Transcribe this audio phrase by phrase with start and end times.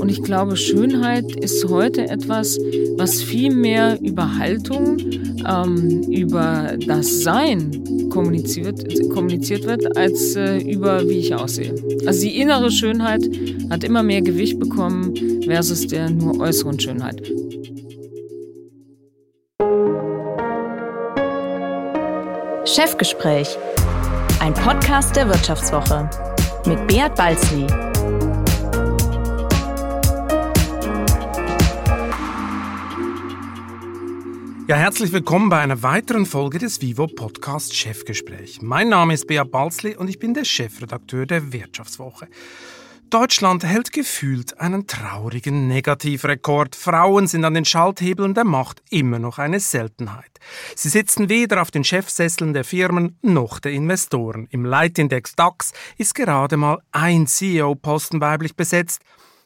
[0.00, 2.58] Und ich glaube, Schönheit ist heute etwas,
[2.96, 4.96] was viel mehr über Haltung,
[5.46, 11.74] ähm, über das Sein kommuniziert, kommuniziert wird, als äh, über wie ich aussehe.
[12.06, 13.28] Also die innere Schönheit
[13.68, 17.22] hat immer mehr Gewicht bekommen versus der nur äußeren Schönheit.
[22.64, 23.58] Chefgespräch,
[24.40, 26.08] ein Podcast der Wirtschaftswoche
[26.66, 27.66] mit Beat Balzli.
[34.70, 38.62] Ja, herzlich willkommen bei einer weiteren Folge des Vivo Podcast Chefgespräch.
[38.62, 42.28] Mein Name ist Beat Balzli und ich bin der Chefredakteur der Wirtschaftswoche.
[43.10, 46.76] Deutschland hält gefühlt einen traurigen Negativrekord.
[46.76, 50.38] Frauen sind an den Schalthebeln der Macht immer noch eine Seltenheit.
[50.76, 54.46] Sie sitzen weder auf den Chefsesseln der Firmen noch der Investoren.
[54.52, 59.02] Im Leitindex DAX ist gerade mal ein CEO-Posten weiblich besetzt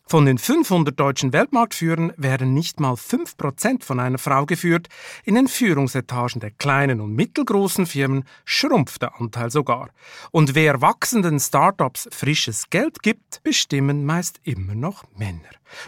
[0.06, 4.88] von den 500 deutschen Weltmarktführern werden nicht mal 5% von einer Frau geführt.
[5.24, 9.88] In den Führungsetagen der kleinen und mittelgroßen Firmen schrumpft der Anteil sogar.
[10.30, 15.40] Und wer wachsenden Startups frisches Geld gibt, bestimmen meist immer noch Männer.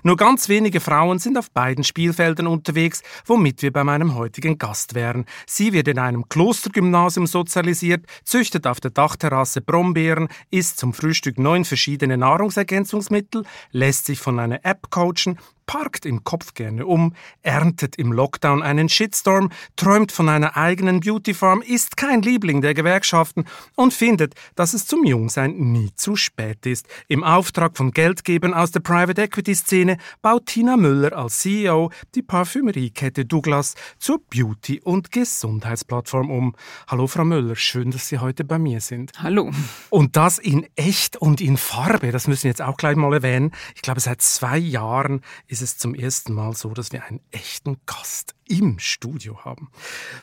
[0.02, 4.94] Nur ganz wenige Frauen sind auf beiden Spielfeldern unterwegs, womit wir bei meinem heutigen Gast
[4.94, 5.24] wären.
[5.46, 11.64] Sie wird in einem Klostergymnasium sozialisiert, züchtet auf der Dachterrasse Brombeeren, isst zum Frühstück neun
[11.64, 18.12] verschiedene Nahrungsergänzungsmittel, lässt sich von einer App coachen, parkt im Kopf gerne um, erntet im
[18.12, 24.34] Lockdown einen Shitstorm, träumt von einer eigenen Beautyfarm, ist kein Liebling der Gewerkschaften und findet,
[24.54, 26.86] dass es zum Jungsein nie zu spät ist.
[27.08, 32.22] Im Auftrag von Geldgebern aus der Private Equity Szene baut Tina Müller als CEO die
[32.22, 36.54] Parfümeriekette Douglas zur Beauty- und Gesundheitsplattform um.
[36.86, 39.12] Hallo Frau Müller, schön, dass Sie heute bei mir sind.
[39.18, 39.50] Hallo.
[39.90, 43.52] Und das in echt und in Farbe, das müssen wir jetzt auch gleich mal erwähnen.
[43.74, 47.20] Ich glaube, seit zwei Jahren ist ist es zum ersten Mal so, dass wir einen
[47.30, 49.70] echten Gast im Studio haben.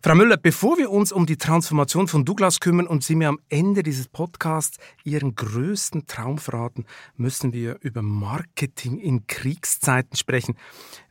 [0.04, 3.40] Frau Müller, bevor wir uns um die Transformation von Douglas kümmern und Sie mir am
[3.50, 6.86] Ende dieses Podcasts Ihren größten Traum verraten,
[7.16, 10.56] müssen wir über Marketing in Kriegszeiten sprechen.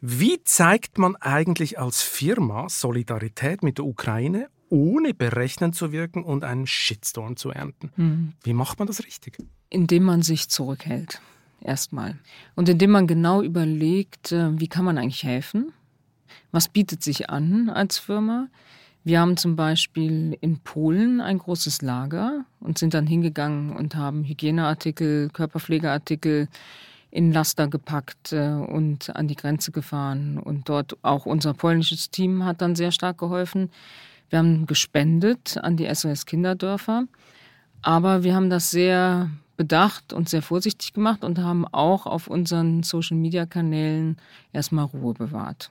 [0.01, 6.45] Wie zeigt man eigentlich als Firma Solidarität mit der Ukraine ohne berechnend zu wirken und
[6.45, 7.91] einen Shitstorm zu ernten.
[7.97, 8.33] Mhm.
[8.43, 9.37] Wie macht man das richtig?
[9.69, 11.21] Indem man sich zurückhält
[11.63, 12.17] erstmal.
[12.55, 15.73] Und indem man genau überlegt, äh, wie kann man eigentlich helfen?
[16.51, 18.49] Was bietet sich an als Firma?
[19.05, 24.23] Wir haben zum Beispiel in Polen ein großes Lager und sind dann hingegangen und haben
[24.25, 26.49] Hygieneartikel, Körperpflegeartikel
[27.11, 30.39] in Laster gepackt äh, und an die Grenze gefahren.
[30.39, 33.71] Und dort auch unser polnisches Team hat dann sehr stark geholfen.
[34.31, 37.07] Wir haben gespendet an die SOS Kinderdörfer.
[37.83, 42.83] Aber wir haben das sehr bedacht und sehr vorsichtig gemacht und haben auch auf unseren
[42.83, 44.17] Social-Media-Kanälen
[44.53, 45.71] erstmal Ruhe bewahrt.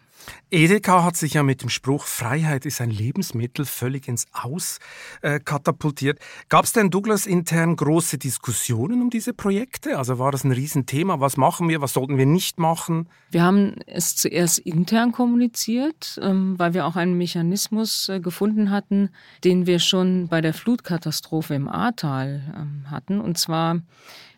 [0.53, 4.79] Edeka hat sich ja mit dem Spruch Freiheit ist ein Lebensmittel völlig ins Aus
[5.21, 6.19] äh, katapultiert.
[6.49, 9.97] Gab es denn Douglas intern große Diskussionen um diese Projekte?
[9.97, 11.21] Also war das ein Riesenthema?
[11.21, 11.81] Was machen wir?
[11.81, 13.07] Was sollten wir nicht machen?
[13.29, 19.09] Wir haben es zuerst intern kommuniziert, ähm, weil wir auch einen Mechanismus äh, gefunden hatten,
[19.45, 23.21] den wir schon bei der Flutkatastrophe im Ahrtal ähm, hatten.
[23.21, 23.79] Und zwar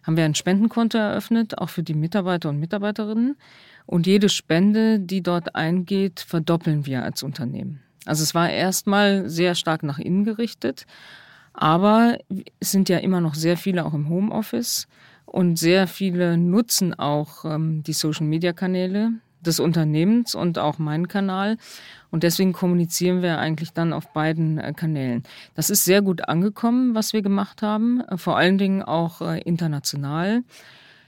[0.04, 3.38] haben wir ein Spendenkonto eröffnet, auch für die Mitarbeiter und Mitarbeiterinnen.
[3.86, 7.82] Und jede Spende, die dort eingeht, verdoppeln wir als Unternehmen.
[8.06, 10.86] Also es war erstmal sehr stark nach innen gerichtet,
[11.54, 12.18] aber
[12.60, 14.88] es sind ja immer noch sehr viele auch im Homeoffice
[15.26, 19.14] und sehr viele nutzen auch ähm, die Social-Media-Kanäle
[19.46, 21.58] des Unternehmens und auch meinen Kanal.
[22.12, 25.24] Und deswegen kommunizieren wir eigentlich dann auf beiden äh, Kanälen.
[25.56, 29.42] Das ist sehr gut angekommen, was wir gemacht haben, äh, vor allen Dingen auch äh,
[29.42, 30.44] international.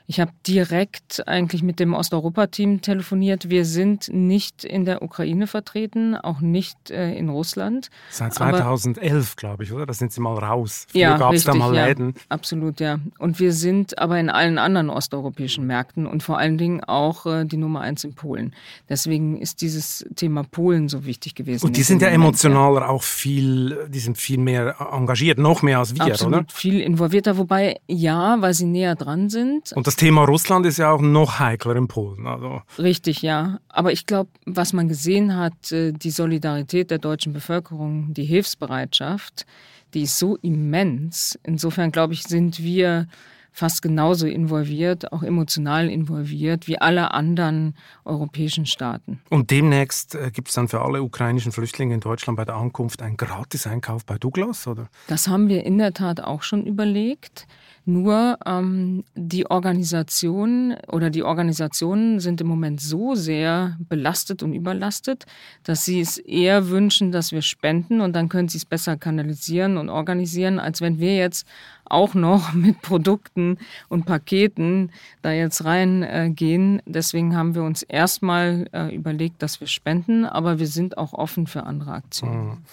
[0.08, 3.50] Ich habe direkt eigentlich mit dem Osteuropa-Team telefoniert.
[3.50, 7.90] Wir sind nicht in der Ukraine vertreten, auch nicht äh, in Russland.
[8.12, 9.88] Seit 2011, glaube ich, oder?
[9.88, 10.86] Da sind Sie mal raus.
[10.90, 12.14] Früher ja, gab es da mal Läden.
[12.16, 13.00] Ja, absolut, ja.
[13.18, 17.46] Und wir sind aber in allen anderen osteuropäischen Märkten und vor allen Dingen auch äh,
[17.46, 18.54] die Nummer eins in Polen.
[18.88, 21.66] Deswegen ist dieses Thema Polen so wichtig gewesen.
[21.66, 22.88] Und die sind ja emotionaler ja.
[22.90, 26.46] auch viel, die sind viel mehr engagiert, noch mehr als wir, absolut, oder?
[26.50, 29.74] viel involvierter, wobei ja, weil sie näher dran sind.
[29.74, 32.28] Und das das Thema Russland ist ja auch noch heikler in Polen.
[32.28, 32.62] Also.
[32.78, 33.60] Richtig, ja.
[33.70, 39.46] Aber ich glaube, was man gesehen hat, äh, die Solidarität der deutschen Bevölkerung, die Hilfsbereitschaft,
[39.94, 41.40] die ist so immens.
[41.44, 43.08] Insofern, glaube ich, sind wir
[43.54, 49.22] fast genauso involviert, auch emotional involviert, wie alle anderen europäischen Staaten.
[49.30, 53.02] Und demnächst äh, gibt es dann für alle ukrainischen Flüchtlinge in Deutschland bei der Ankunft
[53.02, 54.90] einen Gratiseinkauf bei Douglas, oder?
[55.08, 57.48] Das haben wir in der Tat auch schon überlegt.
[57.88, 65.26] Nur ähm, die Organisation oder die Organisationen sind im Moment so sehr belastet und überlastet,
[65.64, 69.78] dass sie es eher wünschen, dass wir spenden und dann können sie es besser kanalisieren
[69.78, 71.48] und organisieren, als wenn wir jetzt
[71.86, 74.92] auch noch mit Produkten und Paketen
[75.22, 76.80] da jetzt reingehen.
[76.80, 81.14] Äh, Deswegen haben wir uns erstmal äh, überlegt, dass wir spenden, aber wir sind auch
[81.14, 82.66] offen für andere Aktionen.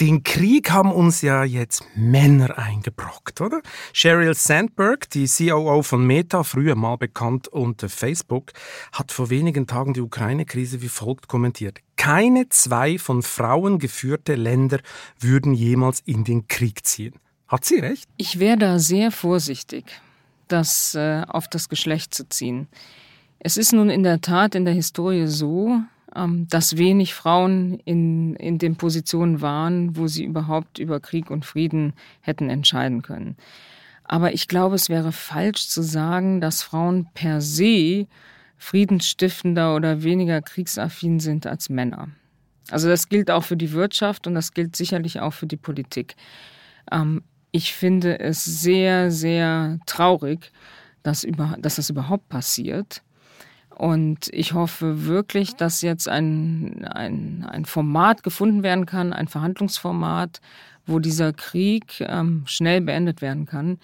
[0.00, 3.60] Den Krieg haben uns ja jetzt Männer eingebrockt, oder?
[3.92, 8.52] Sheryl Sandberg, die COO von Meta, früher mal bekannt unter Facebook,
[8.92, 11.80] hat vor wenigen Tagen die Ukraine-Krise wie folgt kommentiert.
[11.96, 14.80] Keine zwei von Frauen geführte Länder
[15.18, 17.16] würden jemals in den Krieg ziehen.
[17.46, 18.08] Hat sie recht?
[18.16, 19.84] Ich wäre da sehr vorsichtig,
[20.48, 22.68] das äh, auf das Geschlecht zu ziehen.
[23.38, 25.82] Es ist nun in der Tat in der Historie so,
[26.12, 31.92] dass wenig Frauen in, in den Positionen waren, wo sie überhaupt über Krieg und Frieden
[32.20, 33.36] hätten entscheiden können.
[34.04, 38.08] Aber ich glaube, es wäre falsch zu sagen, dass Frauen per se
[38.56, 42.08] friedensstiftender oder weniger kriegsaffin sind als Männer.
[42.70, 46.16] Also das gilt auch für die Wirtschaft und das gilt sicherlich auch für die Politik.
[46.90, 47.22] Ähm,
[47.52, 50.52] ich finde es sehr, sehr traurig,
[51.02, 53.02] dass, über, dass das überhaupt passiert.
[53.80, 60.42] Und ich hoffe wirklich, dass jetzt ein, ein, ein Format gefunden werden kann, ein Verhandlungsformat,
[60.84, 63.78] wo dieser Krieg ähm, schnell beendet werden kann.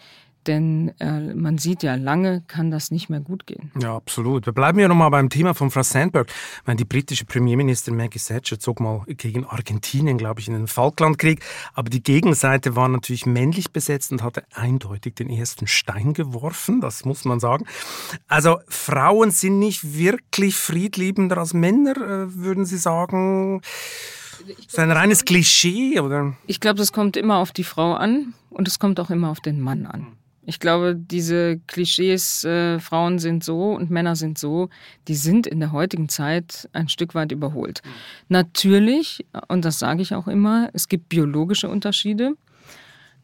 [0.47, 3.73] Denn äh, man sieht ja, lange kann das nicht mehr gut gehen.
[3.81, 4.47] Ja, absolut.
[4.47, 6.29] Wir bleiben ja nochmal beim Thema von Frau Sandberg.
[6.29, 10.67] Ich meine, die britische Premierministerin Maggie Thatcher zog mal gegen Argentinien, glaube ich, in den
[10.67, 11.45] Falklandkrieg.
[11.75, 16.81] Aber die Gegenseite war natürlich männlich besetzt und hatte eindeutig den ersten Stein geworfen.
[16.81, 17.67] Das muss man sagen.
[18.29, 23.61] Also Frauen sind nicht wirklich friedliebender als Männer, äh, würden Sie sagen?
[24.47, 26.35] Das ist ein reines Klischee, oder?
[26.47, 29.41] Ich glaube, das kommt immer auf die Frau an und es kommt auch immer auf
[29.41, 30.07] den Mann an.
[30.47, 34.69] Ich glaube, diese Klischees, äh, Frauen sind so und Männer sind so,
[35.09, 37.83] die sind in der heutigen Zeit ein Stück weit überholt.
[37.85, 37.91] Mhm.
[38.29, 42.35] Natürlich, und das sage ich auch immer, es gibt biologische Unterschiede.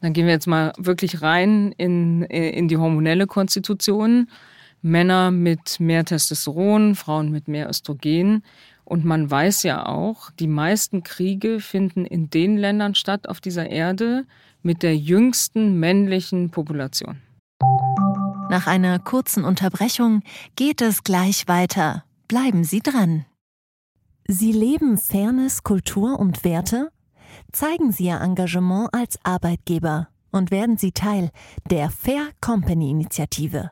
[0.01, 4.27] Dann gehen wir jetzt mal wirklich rein in, äh, in die hormonelle Konstitution.
[4.81, 8.43] Männer mit mehr Testosteron, Frauen mit mehr Östrogen.
[8.83, 13.69] Und man weiß ja auch, die meisten Kriege finden in den Ländern statt auf dieser
[13.69, 14.25] Erde,
[14.63, 17.21] mit der jüngsten männlichen Population.
[18.49, 20.21] Nach einer kurzen Unterbrechung
[20.55, 22.03] geht es gleich weiter.
[22.27, 23.25] Bleiben Sie dran.
[24.27, 26.89] Sie leben Fairness, Kultur und Werte?
[27.51, 31.29] Zeigen Sie Ihr Engagement als Arbeitgeber und werden Sie Teil
[31.69, 33.71] der Fair Company Initiative.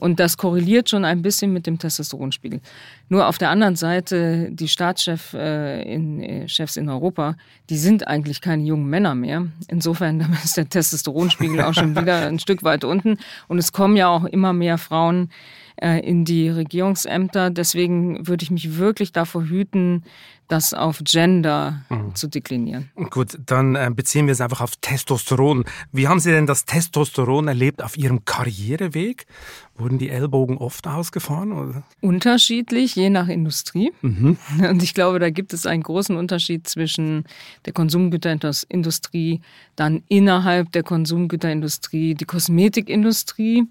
[0.00, 2.62] Und das korreliert schon ein bisschen mit dem Testosteronspiegel.
[3.10, 6.46] Nur auf der anderen Seite, die Staatschefs äh, in, äh,
[6.76, 7.36] in Europa,
[7.68, 9.46] die sind eigentlich keine jungen Männer mehr.
[9.68, 13.18] Insofern ist der Testosteronspiegel auch schon wieder ein Stück weit unten.
[13.46, 15.28] Und es kommen ja auch immer mehr Frauen
[15.80, 17.50] in die Regierungsämter.
[17.50, 20.04] Deswegen würde ich mich wirklich davor hüten,
[20.50, 22.14] das auf Gender mhm.
[22.14, 22.90] zu deklinieren.
[23.10, 25.64] Gut, dann äh, beziehen wir es einfach auf Testosteron.
[25.92, 29.26] Wie haben Sie denn das Testosteron erlebt auf Ihrem Karriereweg?
[29.76, 31.52] Wurden die Ellbogen oft ausgefahren?
[31.52, 31.84] Oder?
[32.00, 33.92] Unterschiedlich, je nach Industrie.
[34.02, 34.36] Mhm.
[34.68, 37.24] Und ich glaube, da gibt es einen großen Unterschied zwischen
[37.64, 39.40] der Konsumgüterindustrie,
[39.76, 43.66] dann innerhalb der Konsumgüterindustrie, die Kosmetikindustrie.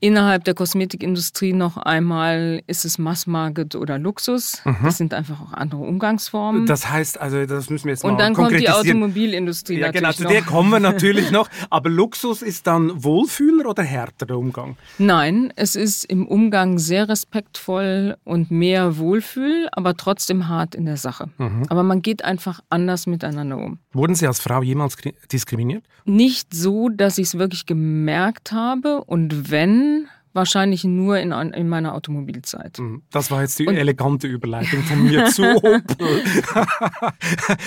[0.00, 4.62] Innerhalb der Kosmetikindustrie noch einmal ist es Massmarket oder Luxus.
[4.64, 4.76] Mhm.
[4.84, 6.66] Das sind einfach auch andere Umgangsformen.
[6.66, 10.12] Das heißt, also das müssen wir jetzt Und mal dann kommt die Automobilindustrie ja, genau,
[10.12, 11.48] zu der kommen wir natürlich noch.
[11.70, 14.76] Aber Luxus ist dann Wohlfühler oder härter der Umgang?
[14.98, 20.96] Nein, es ist im Umgang sehr respektvoll und mehr Wohlfühl, aber trotzdem hart in der
[20.96, 21.30] Sache.
[21.38, 21.64] Mhm.
[21.68, 23.78] Aber man geht einfach anders miteinander um.
[23.92, 24.96] Wurden Sie als Frau jemals
[25.32, 25.84] diskriminiert?
[26.04, 29.02] Nicht so, dass ich es wirklich gemerkt habe.
[29.04, 29.85] Und wenn,
[30.36, 32.78] wahrscheinlich nur in, in meiner Automobilzeit.
[32.78, 33.02] Mhm.
[33.10, 35.82] Das war jetzt die Und elegante Überleitung von mir zu Opel.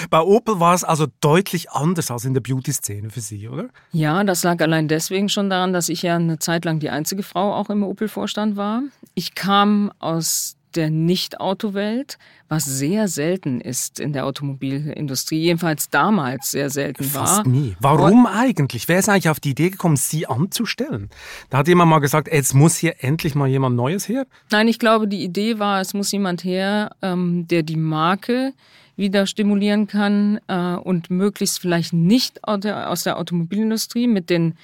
[0.09, 3.67] Bei Opel war es also deutlich anders als in der Beauty-Szene für Sie, oder?
[3.91, 7.23] Ja, das lag allein deswegen schon daran, dass ich ja eine Zeit lang die einzige
[7.23, 8.83] Frau auch im Opel-Vorstand war.
[9.15, 16.69] Ich kam aus der Nicht-Autowelt, was sehr selten ist in der Automobilindustrie, jedenfalls damals sehr
[16.69, 17.27] selten Fast war.
[17.27, 17.75] Fast nie.
[17.79, 18.88] Warum Und eigentlich?
[18.88, 21.09] Wer ist eigentlich auf die Idee gekommen, sie anzustellen?
[21.49, 24.25] Da hat jemand mal gesagt, jetzt muss hier endlich mal jemand Neues her.
[24.51, 28.53] Nein, ich glaube, die Idee war, es muss jemand her, ähm, der die Marke
[28.95, 34.55] wieder stimulieren kann äh, und möglichst vielleicht nicht aus der Automobilindustrie mit den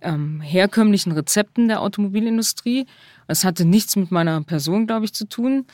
[0.00, 2.86] ähm, herkömmlichen Rezepten der Automobilindustrie.
[3.26, 5.66] Es hatte nichts mit meiner Person, glaube ich, zu tun,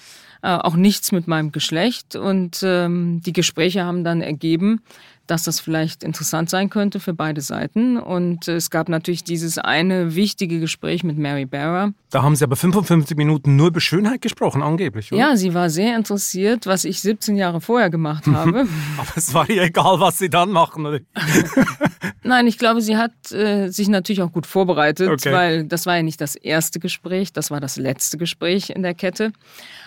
[0.42, 2.16] äh, auch nichts mit meinem Geschlecht.
[2.16, 4.82] Und ähm, die Gespräche haben dann ergeben,
[5.26, 7.96] dass das vielleicht interessant sein könnte für beide Seiten.
[7.98, 11.92] Und es gab natürlich dieses eine wichtige Gespräch mit Mary Barra.
[12.10, 15.20] Da haben Sie aber 55 Minuten nur über Schönheit gesprochen, angeblich, oder?
[15.20, 18.66] Ja, sie war sehr interessiert, was ich 17 Jahre vorher gemacht habe.
[18.98, 21.00] aber es war ihr egal, was Sie dann machen, oder?
[22.22, 25.32] Nein, ich glaube, sie hat äh, sich natürlich auch gut vorbereitet, okay.
[25.32, 28.94] weil das war ja nicht das erste Gespräch, das war das letzte Gespräch in der
[28.94, 29.32] Kette.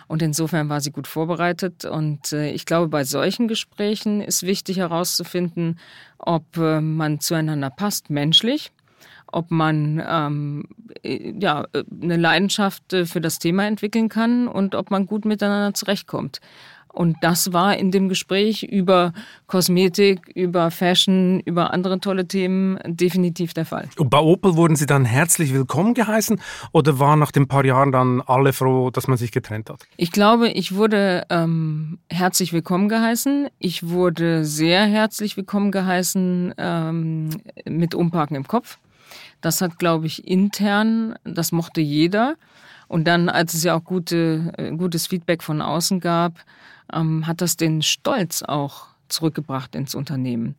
[0.10, 1.86] Und insofern war sie gut vorbereitet.
[1.86, 5.80] Und äh, ich glaube, bei solchen Gesprächen ist wichtig herauszufinden,
[6.18, 8.72] ob äh, man zueinander passt, menschlich
[9.32, 10.66] ob man ähm,
[11.04, 11.68] äh, ja,
[12.01, 16.42] eine Leidenschaft für das Thema entwickeln kann und ob man gut miteinander zurechtkommt.
[16.93, 19.13] Und das war in dem Gespräch über
[19.48, 23.89] Kosmetik, über Fashion, über andere tolle Themen definitiv der Fall.
[23.98, 26.41] Und bei Opel wurden Sie dann herzlich willkommen geheißen
[26.72, 29.86] oder waren nach den paar Jahren dann alle froh, dass man sich getrennt hat?
[29.98, 33.50] Ich glaube, ich wurde ähm, herzlich willkommen geheißen.
[33.60, 37.29] Ich wurde sehr herzlich willkommen geheißen ähm,
[37.65, 38.77] mit Umparken im Kopf.
[39.41, 42.36] Das hat, glaube ich, intern, das mochte jeder.
[42.88, 46.34] Und dann, als es ja auch gute, äh, gutes Feedback von außen gab,
[46.93, 50.55] ähm, hat das den Stolz auch zurückgebracht ins Unternehmen.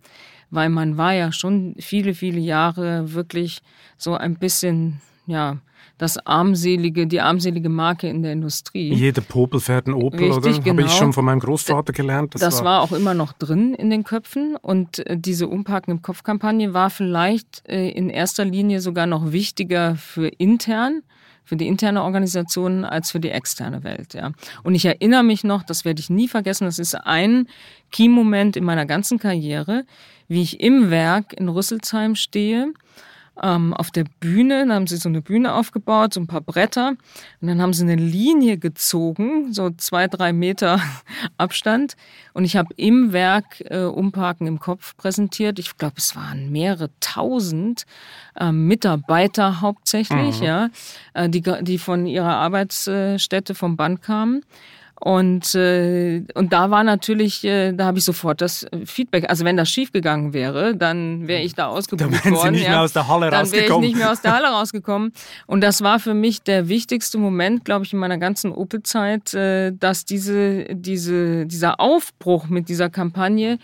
[0.50, 3.62] Weil man war ja schon viele, viele Jahre wirklich
[3.96, 5.58] so ein bisschen, ja,
[6.00, 8.92] das armselige, die armselige Marke in der Industrie.
[8.94, 10.50] Jede Popel fährt ein Opel, Richtig, oder?
[10.50, 10.70] Genau.
[10.70, 12.34] Habe ich schon von meinem Großvater gelernt.
[12.34, 14.56] Das, das war, war, auch immer noch drin in den Köpfen.
[14.56, 19.96] Und äh, diese Umparken im Kopf-Kampagne war vielleicht äh, in erster Linie sogar noch wichtiger
[19.96, 21.02] für intern,
[21.50, 24.14] für die interne Organisation als für die externe Welt.
[24.14, 24.30] Ja.
[24.62, 27.48] Und ich erinnere mich noch, das werde ich nie vergessen, das ist ein
[27.90, 29.84] Key-Moment in meiner ganzen Karriere,
[30.28, 32.72] wie ich im Werk in Rüsselsheim stehe
[33.42, 34.60] ähm, auf der Bühne.
[34.60, 36.94] Dann haben sie so eine Bühne aufgebaut, so ein paar Bretter.
[37.40, 40.80] Und dann haben sie eine Linie gezogen, so zwei, drei Meter
[41.38, 41.96] Abstand.
[42.32, 45.58] Und ich habe im Werk äh, Umparken im Kopf präsentiert.
[45.58, 47.84] Ich glaube, es waren mehrere tausend
[48.36, 50.46] äh, Mitarbeiter hauptsächlich, mhm.
[50.46, 50.68] ja,
[51.14, 54.42] äh, die, die von ihrer Arbeitsstätte vom Band kamen.
[55.00, 59.30] Und, äh, und da war natürlich, äh, da habe ich sofort das Feedback.
[59.30, 62.34] Also wenn das schiefgegangen wäre, dann wäre ich da ausgebucht worden.
[62.34, 62.70] Wären Sie nicht ja.
[62.70, 63.30] mehr aus der Halle.
[63.30, 65.12] Dann wäre ich nicht mehr aus der Halle rausgekommen.
[65.46, 69.72] Und das war für mich der wichtigste Moment, glaube ich, in meiner ganzen Opel-Zeit, äh,
[69.72, 73.58] dass diese, diese, dieser Aufbruch mit dieser Kampagne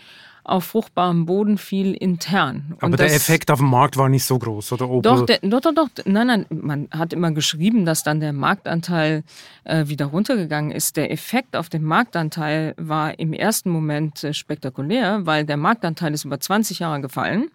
[0.47, 2.73] auf fruchtbarem Boden fiel intern.
[2.75, 4.89] Und Aber der Effekt auf dem Markt war nicht so groß, oder?
[4.89, 5.01] Opel?
[5.01, 5.89] Doch, der, doch, doch, doch.
[6.05, 9.23] Nein, nein, man hat immer geschrieben, dass dann der Marktanteil
[9.65, 10.95] äh, wieder runtergegangen ist.
[10.95, 16.23] Der Effekt auf den Marktanteil war im ersten Moment äh, spektakulär, weil der Marktanteil ist
[16.23, 17.49] über 20 Jahre gefallen.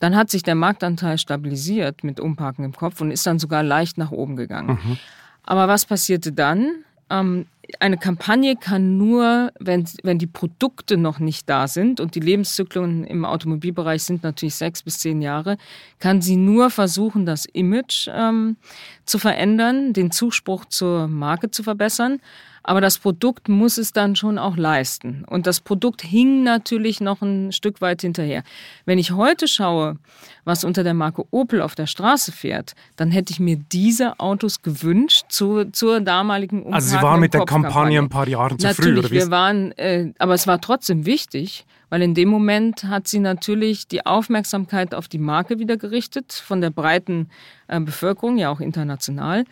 [0.00, 3.98] Dann hat sich der Marktanteil stabilisiert mit Umparken im Kopf und ist dann sogar leicht
[3.98, 4.78] nach oben gegangen.
[4.82, 4.98] Mhm.
[5.44, 6.84] Aber was passierte dann?
[7.10, 7.46] Ähm,
[7.78, 13.04] eine Kampagne kann nur, wenn, wenn die Produkte noch nicht da sind und die Lebenszyklen
[13.04, 15.56] im Automobilbereich sind natürlich sechs bis zehn Jahre,
[15.98, 18.56] kann sie nur versuchen, das Image ähm,
[19.04, 22.20] zu verändern, den Zuspruch zur Marke zu verbessern.
[22.62, 25.24] Aber das Produkt muss es dann schon auch leisten.
[25.26, 28.42] Und das Produkt hing natürlich noch ein Stück weit hinterher.
[28.84, 29.96] Wenn ich heute schaue,
[30.44, 34.62] was unter der Marke Opel auf der Straße fährt, dann hätte ich mir diese Autos
[34.62, 36.74] gewünscht zu, zur damaligen Umfrage.
[36.74, 39.14] Also Sie waren mit der Kampagne ein paar Jahre zu natürlich, früh, oder wie?
[39.14, 43.88] wir waren, äh, aber es war trotzdem wichtig, weil in dem Moment hat sie natürlich
[43.88, 47.28] die Aufmerksamkeit auf die Marke wieder gerichtet von der breiten
[47.66, 49.44] äh, Bevölkerung, ja auch international.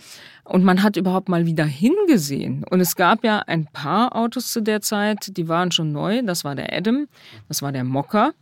[0.49, 2.65] Und man hat überhaupt mal wieder hingesehen.
[2.65, 6.23] Und es gab ja ein paar Autos zu der Zeit, die waren schon neu.
[6.23, 7.07] Das war der Adam,
[7.49, 8.33] das war der Mocker.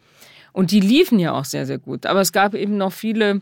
[0.52, 2.06] Und die liefen ja auch sehr, sehr gut.
[2.06, 3.40] Aber es gab eben noch viele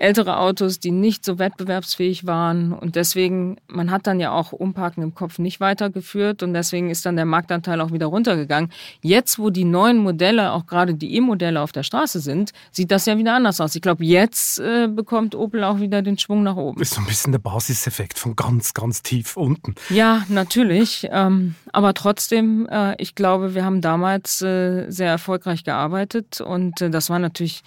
[0.00, 2.72] ältere Autos, die nicht so wettbewerbsfähig waren.
[2.72, 7.04] Und deswegen, man hat dann ja auch Umparken im Kopf nicht weitergeführt und deswegen ist
[7.06, 8.70] dann der Marktanteil auch wieder runtergegangen.
[9.02, 13.06] Jetzt, wo die neuen Modelle, auch gerade die E-Modelle auf der Straße sind, sieht das
[13.06, 13.74] ja wieder anders aus.
[13.74, 16.80] Ich glaube, jetzt äh, bekommt Opel auch wieder den Schwung nach oben.
[16.80, 19.74] Ist so ein bisschen der Basiseffekt von ganz, ganz tief unten.
[19.90, 21.08] Ja, natürlich.
[21.10, 26.90] Ähm, aber trotzdem, äh, ich glaube, wir haben damals äh, sehr erfolgreich gearbeitet und äh,
[26.90, 27.62] das war natürlich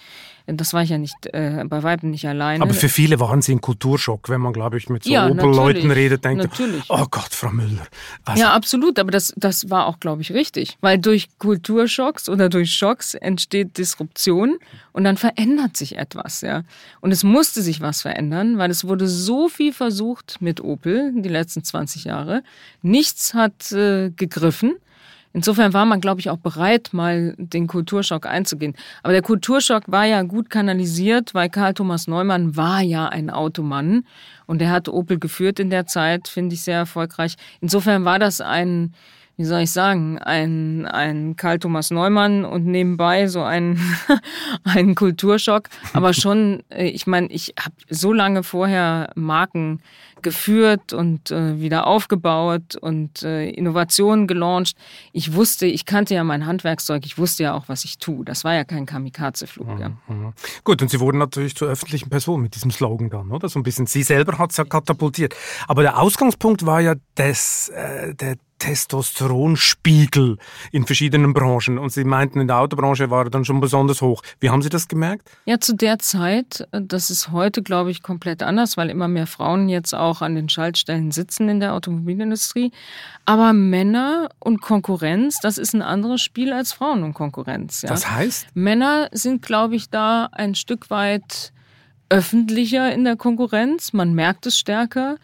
[0.46, 2.62] Das war ich ja nicht äh, bei weitem nicht alleine.
[2.62, 5.90] Aber für viele waren sie ein Kulturschock, wenn man, glaube ich, mit so ja, Opel-Leuten
[5.90, 6.84] redet, denkt, natürlich.
[6.90, 7.86] oh Gott, Frau Müller.
[8.26, 10.76] Also ja, absolut, aber das, das war auch, glaube ich, richtig.
[10.82, 14.58] Weil durch Kulturschocks oder durch Schocks entsteht Disruption
[14.92, 16.62] und dann verändert sich etwas, ja.
[17.00, 21.28] Und es musste sich was verändern, weil es wurde so viel versucht mit Opel die
[21.30, 22.42] letzten 20 Jahre.
[22.82, 24.74] Nichts hat äh, gegriffen.
[25.34, 28.74] Insofern war man, glaube ich, auch bereit, mal den Kulturschock einzugehen.
[29.02, 34.06] Aber der Kulturschock war ja gut kanalisiert, weil Karl Thomas Neumann war ja ein Automann
[34.46, 37.34] und er hat Opel geführt in der Zeit, finde ich sehr erfolgreich.
[37.60, 38.94] Insofern war das ein,
[39.36, 43.80] wie soll ich sagen, ein, ein Karl Thomas Neumann und nebenbei so ein,
[44.62, 45.68] ein Kulturschock.
[45.94, 49.80] Aber schon, äh, ich meine, ich habe so lange vorher Marken
[50.24, 54.76] geführt und äh, wieder aufgebaut und äh, Innovationen gelauncht.
[55.12, 58.24] Ich wusste, ich kannte ja mein Handwerkszeug, ich wusste ja auch, was ich tue.
[58.24, 59.68] Das war ja kein Kamikaze-Flug.
[59.68, 59.78] Mhm.
[59.78, 59.88] Ja.
[60.08, 60.32] Mhm.
[60.64, 63.48] Gut, und Sie wurden natürlich zur öffentlichen Person mit diesem Slogan dann, oder?
[63.48, 63.86] So ein bisschen.
[63.86, 65.36] Sie selber hat es ja katapultiert.
[65.68, 70.38] Aber der Ausgangspunkt war ja das, äh, der Testosteronspiegel
[70.72, 71.78] in verschiedenen Branchen.
[71.78, 74.22] Und Sie meinten, in der Autobranche war er dann schon besonders hoch.
[74.40, 75.30] Wie haben Sie das gemerkt?
[75.44, 79.68] Ja, zu der Zeit, das ist heute, glaube ich, komplett anders, weil immer mehr Frauen
[79.68, 82.72] jetzt auch an den Schaltstellen sitzen in der Automobilindustrie.
[83.26, 87.82] Aber Männer und Konkurrenz, das ist ein anderes Spiel als Frauen und Konkurrenz.
[87.82, 87.88] Ja?
[87.88, 88.48] Das heißt?
[88.54, 91.52] Männer sind, glaube ich, da ein Stück weit
[92.08, 93.92] öffentlicher in der Konkurrenz.
[93.92, 95.16] Man merkt es stärker.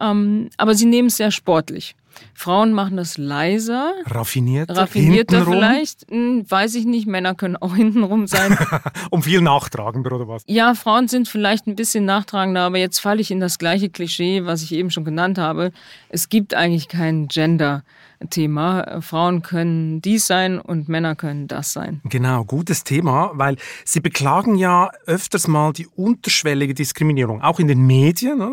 [0.00, 1.96] Ähm, aber sie nehmen es sehr sportlich.
[2.34, 3.92] Frauen machen das leiser.
[4.06, 4.76] Raffinierter?
[4.76, 6.10] Raffinierter vielleicht?
[6.10, 7.06] Hm, weiß ich nicht.
[7.06, 8.56] Männer können auch hintenrum sein.
[9.10, 10.42] um viel nachtragender oder was?
[10.46, 14.44] Ja, Frauen sind vielleicht ein bisschen nachtragender, aber jetzt falle ich in das gleiche Klischee,
[14.44, 15.72] was ich eben schon genannt habe.
[16.08, 17.82] Es gibt eigentlich kein Gender.
[18.30, 19.00] Thema.
[19.00, 22.00] Frauen können dies sein und Männer können das sein.
[22.04, 27.86] Genau, gutes Thema, weil Sie beklagen ja öfters mal die unterschwellige Diskriminierung, auch in den
[27.86, 28.38] Medien.
[28.38, 28.50] Das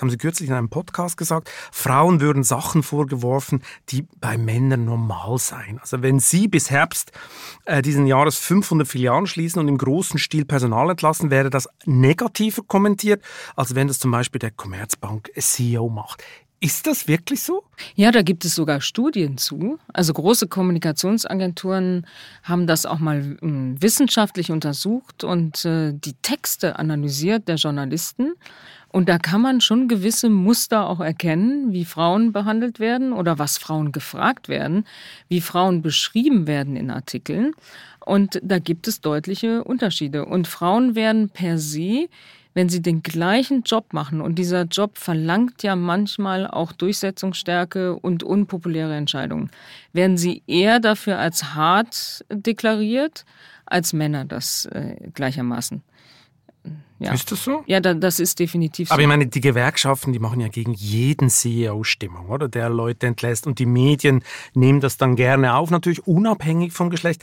[0.00, 1.50] haben Sie kürzlich in einem Podcast gesagt.
[1.72, 5.78] Frauen würden Sachen vorgeworfen, die bei Männern normal seien.
[5.78, 7.12] Also wenn Sie bis Herbst
[7.64, 12.62] äh, diesen Jahres 500 Filialen schließen und im großen Stil Personal entlassen, wäre das negativer
[12.66, 13.22] kommentiert,
[13.54, 16.22] als wenn das zum Beispiel der Commerzbank CEO macht.
[16.58, 17.64] Ist das wirklich so?
[17.96, 19.78] Ja, da gibt es sogar Studien zu.
[19.92, 22.06] Also große Kommunikationsagenturen
[22.42, 28.32] haben das auch mal hm, wissenschaftlich untersucht und äh, die Texte analysiert der Journalisten.
[28.88, 33.58] Und da kann man schon gewisse Muster auch erkennen, wie Frauen behandelt werden oder was
[33.58, 34.86] Frauen gefragt werden,
[35.28, 37.52] wie Frauen beschrieben werden in Artikeln.
[38.00, 40.24] Und da gibt es deutliche Unterschiede.
[40.24, 42.08] Und Frauen werden per se
[42.56, 48.22] wenn sie den gleichen Job machen und dieser Job verlangt ja manchmal auch Durchsetzungsstärke und
[48.22, 49.50] unpopuläre Entscheidungen,
[49.92, 53.26] werden sie eher dafür als hart deklariert
[53.66, 55.82] als Männer das äh, gleichermaßen.
[56.98, 57.12] Ja.
[57.12, 57.62] Ist das so?
[57.66, 58.94] Ja, da, das ist definitiv so.
[58.94, 62.48] Aber ich meine, die Gewerkschaften, die machen ja gegen jeden CEO Stimmung, oder?
[62.48, 63.46] Der Leute entlässt.
[63.46, 67.22] Und die Medien nehmen das dann gerne auf, natürlich unabhängig vom Geschlecht.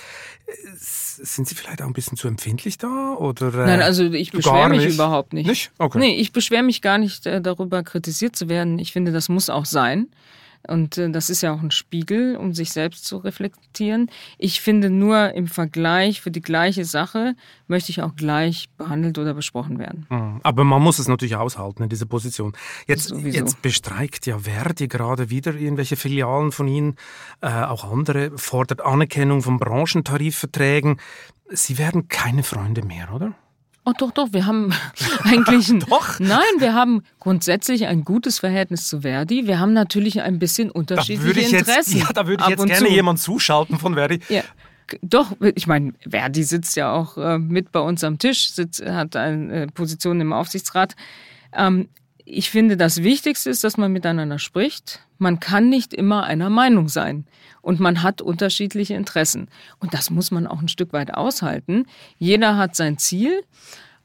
[1.26, 3.16] Sind Sie vielleicht auch ein bisschen zu empfindlich da?
[3.18, 4.96] Oder, äh, Nein, also ich beschwere mich nicht?
[4.96, 5.48] überhaupt nicht.
[5.48, 5.72] Nicht?
[5.78, 5.98] Okay.
[5.98, 8.78] Nee, ich beschwere mich gar nicht äh, darüber, kritisiert zu werden.
[8.78, 10.08] Ich finde, das muss auch sein.
[10.68, 14.10] Und äh, das ist ja auch ein Spiegel, um sich selbst zu reflektieren.
[14.38, 17.36] Ich finde nur im Vergleich für die gleiche Sache
[17.68, 20.06] möchte ich auch gleich behandelt oder besprochen werden.
[20.10, 20.40] Mhm.
[20.44, 22.54] Aber man muss es natürlich aushalten in dieser Position.
[22.88, 26.96] Jetzt, jetzt bestreikt ja Verdi gerade wieder irgendwelche Filialen von Ihnen,
[27.42, 31.00] äh, auch andere, fordert Anerkennung von Branchentarifverträgen.
[31.50, 33.34] Sie werden keine Freunde mehr, oder?
[33.86, 34.74] Oh, doch, doch, wir haben
[35.24, 36.20] eigentlich ein, doch.
[36.20, 39.46] Nein, wir haben grundsätzlich ein gutes Verhältnis zu Verdi.
[39.48, 41.98] Wir haben natürlich ein bisschen unterschiedliche Interessen.
[41.98, 42.94] Jetzt, ja, da würde ich jetzt gerne zu.
[42.94, 44.20] jemand zuschalten von Verdi.
[44.30, 44.44] Ja.
[45.02, 49.16] Doch, ich meine, Verdi sitzt ja auch äh, mit bei uns am Tisch, sitzt, hat
[49.16, 50.96] eine äh, Position im Aufsichtsrat.
[51.54, 51.90] Ähm,
[52.26, 55.02] ich finde, das Wichtigste ist, dass man miteinander spricht.
[55.18, 57.26] Man kann nicht immer einer Meinung sein
[57.62, 59.50] und man hat unterschiedliche Interessen.
[59.80, 61.86] Und das muss man auch ein Stück weit aushalten.
[62.18, 63.44] Jeder hat sein Ziel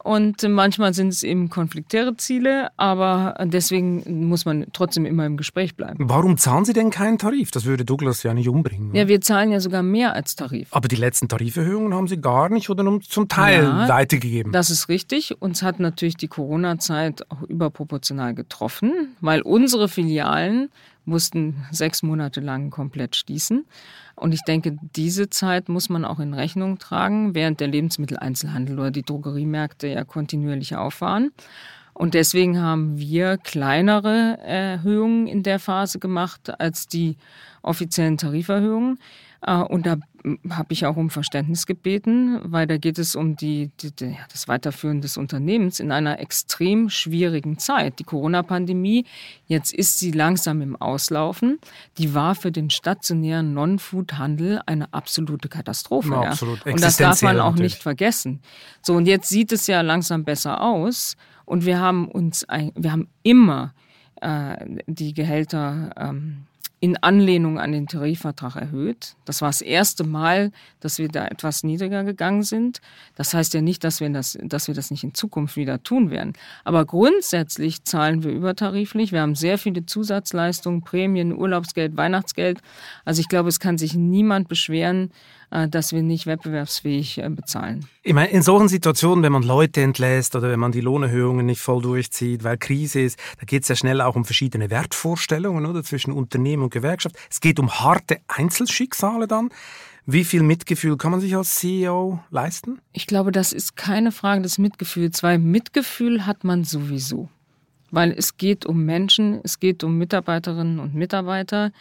[0.08, 5.76] und manchmal sind es eben konfliktäre Ziele, aber deswegen muss man trotzdem immer im Gespräch
[5.76, 6.08] bleiben.
[6.08, 7.50] Warum zahlen Sie denn keinen Tarif?
[7.50, 8.94] Das würde Douglas ja nicht umbringen.
[8.94, 10.68] Ja, wir zahlen ja sogar mehr als Tarif.
[10.70, 14.50] Aber die letzten Tariferhöhungen haben Sie gar nicht oder nur zum Teil ja, weitergegeben.
[14.50, 15.42] Das ist richtig.
[15.42, 20.70] Uns hat natürlich die Corona-Zeit auch überproportional getroffen, weil unsere Filialen
[21.04, 23.66] mussten sechs Monate lang komplett schließen.
[24.18, 28.90] Und ich denke, diese Zeit muss man auch in Rechnung tragen, während der Lebensmitteleinzelhandel oder
[28.90, 31.30] die Drogeriemärkte ja kontinuierlich auf waren.
[31.94, 37.16] Und deswegen haben wir kleinere Erhöhungen in der Phase gemacht als die
[37.62, 38.98] offiziellen Tariferhöhungen.
[39.42, 39.96] Äh, und da
[40.50, 44.48] habe ich auch um Verständnis gebeten, weil da geht es um die, die, die, das
[44.48, 47.98] Weiterführen des Unternehmens in einer extrem schwierigen Zeit.
[47.98, 49.04] Die Corona-Pandemie,
[49.46, 51.58] jetzt ist sie langsam im Auslaufen.
[51.98, 56.10] Die war für den stationären Non-Food-Handel eine absolute Katastrophe.
[56.10, 56.64] Ja, absolut.
[56.66, 57.74] Und das darf man auch natürlich.
[57.74, 58.40] nicht vergessen.
[58.82, 61.16] So, und jetzt sieht es ja langsam besser aus.
[61.44, 63.72] Und wir haben uns, wir haben immer
[64.20, 66.44] äh, die Gehälter ähm,
[66.80, 69.16] in Anlehnung an den Tarifvertrag erhöht.
[69.24, 72.80] Das war das erste Mal, dass wir da etwas niedriger gegangen sind.
[73.16, 76.10] Das heißt ja nicht, dass wir das, dass wir das nicht in Zukunft wieder tun
[76.10, 76.34] werden.
[76.64, 79.10] Aber grundsätzlich zahlen wir übertariflich.
[79.10, 82.60] Wir haben sehr viele Zusatzleistungen, Prämien, Urlaubsgeld, Weihnachtsgeld.
[83.04, 85.10] Also ich glaube, es kann sich niemand beschweren,
[85.50, 87.86] dass wir nicht wettbewerbsfähig äh, bezahlen.
[88.02, 91.60] Ich meine, in solchen Situationen, wenn man Leute entlässt oder wenn man die Lohnerhöhungen nicht
[91.60, 95.82] voll durchzieht, weil Krise ist, da geht es ja schnell auch um verschiedene Wertvorstellungen oder,
[95.82, 97.16] zwischen Unternehmen und Gewerkschaft.
[97.30, 99.50] Es geht um harte Einzelschicksale dann.
[100.10, 102.80] Wie viel Mitgefühl kann man sich als CEO leisten?
[102.92, 107.28] Ich glaube, das ist keine Frage des Mitgefühls, weil Mitgefühl hat man sowieso.
[107.90, 111.72] Weil es geht um Menschen, es geht um Mitarbeiterinnen und Mitarbeiter.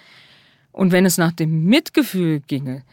[0.73, 2.84] Und wenn es nach dem Mitgefühl ginge,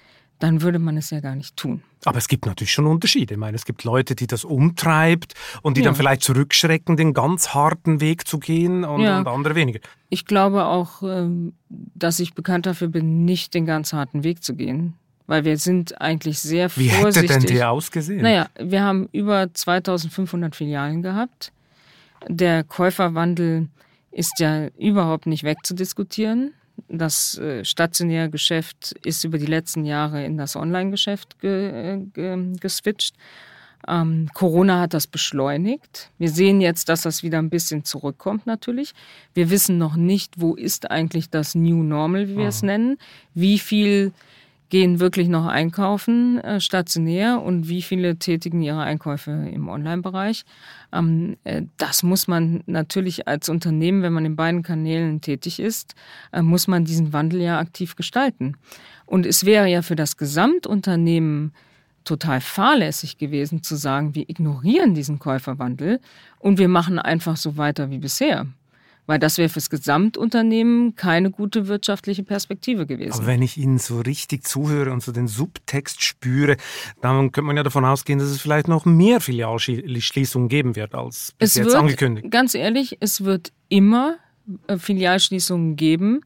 [0.45, 1.83] dann würde man es ja gar nicht tun.
[2.05, 3.33] Aber es gibt natürlich schon Unterschiede.
[3.33, 5.87] Ich meine, es gibt Leute, die das umtreibt und die ja.
[5.87, 9.21] dann vielleicht zurückschrecken, den ganz harten Weg zu gehen und, ja.
[9.21, 9.81] und, andere weniger.
[10.11, 14.55] Ich glaube auch, ähm, dass ich bekannt dafür bin, nicht den ganz harten Weg zu
[14.55, 14.95] gehen.
[15.27, 17.31] Weil wir sind eigentlich sehr Wie vorsichtig.
[17.31, 18.21] Wie hätte denn der ausgesehen?
[18.21, 21.53] Naja, wir haben über 2500 Filialen gehabt.
[22.29, 23.69] Der Käuferwandel
[24.11, 26.53] ist ja überhaupt nicht wegzudiskutieren.
[26.89, 32.53] Das äh, stationäre Geschäft ist über die letzten Jahre in das Online-Geschäft ge, äh, ge,
[32.61, 33.15] geswitcht.
[33.87, 36.11] Ähm, Corona hat das beschleunigt.
[36.19, 38.93] Wir sehen jetzt, dass das wieder ein bisschen zurückkommt natürlich.
[39.35, 42.99] Wir wissen noch nicht, wo ist eigentlich das New Normal, wie wir es nennen.
[43.35, 44.13] Wie viel
[44.75, 50.45] gehen wirklich noch einkaufen äh, stationär und wie viele tätigen ihre Einkäufe im Online-Bereich.
[50.93, 55.95] Ähm, äh, das muss man natürlich als Unternehmen, wenn man in beiden Kanälen tätig ist,
[56.33, 58.57] äh, muss man diesen Wandel ja aktiv gestalten.
[59.07, 61.53] Und es wäre ja für das Gesamtunternehmen
[62.03, 66.01] total fahrlässig gewesen zu sagen, wir ignorieren diesen Käuferwandel
[66.41, 68.49] und wir machen einfach so weiter wie bisher.
[69.07, 73.19] Weil das wäre fürs Gesamtunternehmen keine gute wirtschaftliche Perspektive gewesen.
[73.19, 76.57] Aber wenn ich Ihnen so richtig zuhöre und so den Subtext spüre,
[77.03, 81.35] dann könnte man ja davon ausgehen, dass es vielleicht noch mehr Filialschließungen geben wird als
[81.39, 82.31] bis es jetzt wird, angekündigt.
[82.31, 84.17] Ganz ehrlich, es wird immer
[84.69, 86.23] äh, Filialschließungen geben,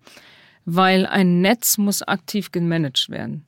[0.65, 3.45] weil ein Netz muss aktiv gemanagt werden.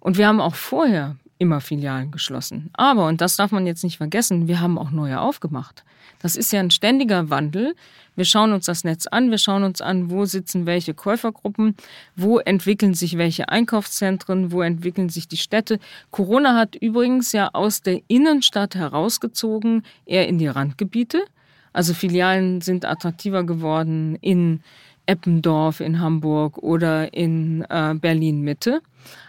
[0.00, 2.70] Und wir haben auch vorher immer Filialen geschlossen.
[2.72, 5.84] Aber, und das darf man jetzt nicht vergessen, wir haben auch neue aufgemacht.
[6.20, 7.74] Das ist ja ein ständiger Wandel.
[8.16, 11.76] Wir schauen uns das Netz an, wir schauen uns an, wo sitzen welche Käufergruppen,
[12.16, 15.78] wo entwickeln sich welche Einkaufszentren, wo entwickeln sich die Städte.
[16.10, 21.22] Corona hat übrigens ja aus der Innenstadt herausgezogen, eher in die Randgebiete.
[21.72, 24.60] Also Filialen sind attraktiver geworden in
[25.08, 28.82] Eppendorf in Hamburg oder in äh, Berlin Mitte,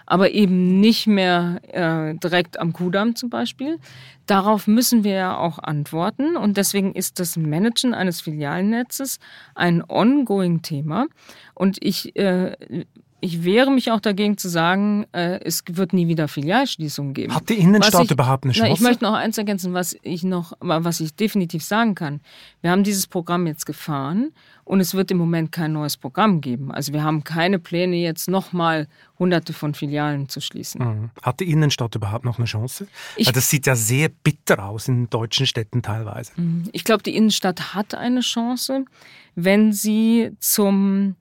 [0.09, 3.77] aber eben nicht mehr äh, direkt am Kudamm zum Beispiel.
[4.25, 9.19] Darauf müssen wir ja auch antworten und deswegen ist das Managen eines Filialnetzes
[9.55, 11.07] ein ongoing Thema
[11.53, 12.55] und ich äh,
[13.21, 17.35] ich wehre mich auch dagegen zu sagen, äh, es wird nie wieder Filialschließungen geben.
[17.35, 18.69] Hat die Innenstadt ich, überhaupt eine Chance?
[18.69, 22.21] Na, ich möchte noch eins ergänzen, was ich noch, was ich definitiv sagen kann.
[22.61, 24.31] Wir haben dieses Programm jetzt gefahren
[24.63, 26.71] und es wird im Moment kein neues Programm geben.
[26.71, 30.81] Also wir haben keine Pläne, jetzt nochmal hunderte von Filialen zu schließen.
[30.81, 31.09] Mhm.
[31.21, 32.87] Hat die Innenstadt überhaupt noch eine Chance?
[33.17, 36.31] Ich, Weil das sieht ja sehr bitter aus in deutschen Städten teilweise.
[36.37, 36.69] Mhm.
[36.71, 38.85] Ich glaube, die Innenstadt hat eine Chance,
[39.35, 41.15] wenn sie zum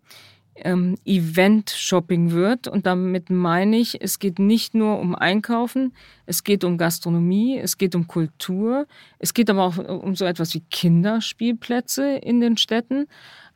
[0.65, 2.69] ähm, Event-Shopping wird.
[2.69, 5.93] Und damit meine ich, es geht nicht nur um Einkaufen,
[6.27, 8.87] es geht um Gastronomie, es geht um Kultur,
[9.19, 13.07] es geht aber auch um so etwas wie Kinderspielplätze in den Städten.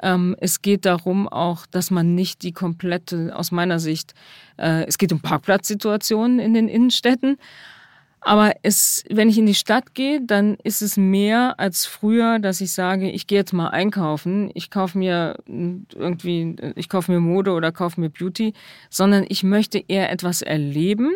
[0.02, 4.14] Ähm, es geht darum auch, dass man nicht die komplette, aus meiner Sicht,
[4.58, 7.36] äh, es geht um Parkplatzsituationen in den Innenstädten.
[8.24, 12.60] Aber es, wenn ich in die Stadt gehe, dann ist es mehr als früher, dass
[12.60, 17.50] ich sage, ich gehe jetzt mal einkaufen, ich kaufe mir irgendwie, ich kaufe mir Mode
[17.52, 18.54] oder kaufe mir Beauty,
[18.90, 21.10] sondern ich möchte eher etwas erleben.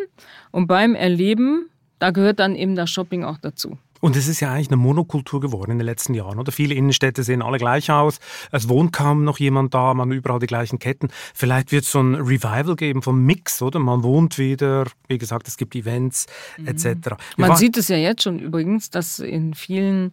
[0.51, 3.77] Und beim Erleben, da gehört dann eben das Shopping auch dazu.
[4.01, 6.51] Und es ist ja eigentlich eine Monokultur geworden in den letzten Jahren, oder?
[6.51, 8.19] Viele Innenstädte sehen alle gleich aus.
[8.51, 11.09] Es wohnt kaum noch jemand da, man hat überall die gleichen Ketten.
[11.33, 13.79] Vielleicht wird es so ein Revival geben vom Mix, oder?
[13.79, 16.67] Man wohnt wieder, wie gesagt, es gibt Events mhm.
[16.67, 17.15] etc.
[17.37, 20.11] Man sieht es ja jetzt schon übrigens, dass in vielen,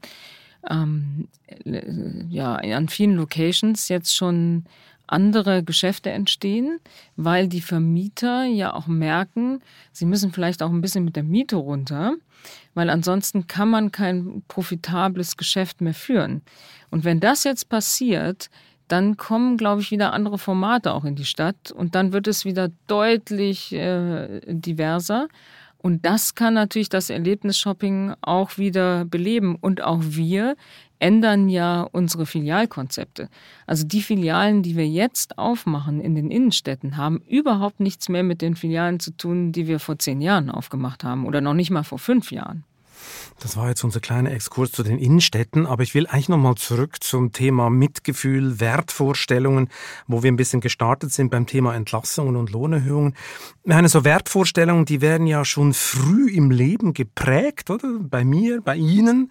[0.71, 1.29] ähm,
[2.29, 4.65] ja, an vielen Locations jetzt schon
[5.15, 6.79] andere Geschäfte entstehen,
[7.17, 9.61] weil die Vermieter ja auch merken,
[9.93, 12.17] sie müssen vielleicht auch ein bisschen mit der Miete runter,
[12.75, 16.43] weil ansonsten kann man kein profitables Geschäft mehr führen.
[16.91, 18.51] Und wenn das jetzt passiert,
[18.89, 22.45] dann kommen, glaube ich, wieder andere Formate auch in die Stadt und dann wird es
[22.45, 25.29] wieder deutlich äh, diverser.
[25.85, 29.57] Und das kann natürlich das Erlebnisshopping auch wieder beleben.
[29.61, 30.57] Und auch wir
[30.99, 33.29] ändern ja unsere Filialkonzepte.
[33.67, 38.43] Also die Filialen, die wir jetzt aufmachen in den Innenstädten, haben überhaupt nichts mehr mit
[38.43, 41.85] den Filialen zu tun, die wir vor zehn Jahren aufgemacht haben oder noch nicht mal
[41.85, 42.65] vor fünf Jahren.
[43.41, 47.03] Das war jetzt unser kleiner Exkurs zu den Innenstädten, aber ich will eigentlich nochmal zurück
[47.03, 49.69] zum Thema Mitgefühl, Wertvorstellungen,
[50.07, 53.15] wo wir ein bisschen gestartet sind beim Thema Entlassungen und Lohnerhöhungen.
[53.65, 57.99] Meine so Wertvorstellungen, die werden ja schon früh im Leben geprägt, oder?
[58.01, 59.31] Bei mir, bei Ihnen.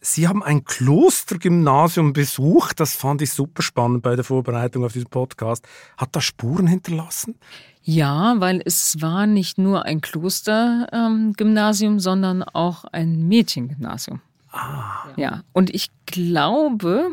[0.00, 5.10] Sie haben ein Klostergymnasium besucht, das fand ich super spannend bei der Vorbereitung auf diesen
[5.10, 5.66] Podcast.
[5.96, 7.34] Hat das Spuren hinterlassen?
[7.82, 14.20] Ja, weil es war nicht nur ein Klostergymnasium, ähm, sondern auch ein Mädchengymnasium.
[14.52, 15.06] Ah.
[15.16, 17.10] Ja, und ich glaube,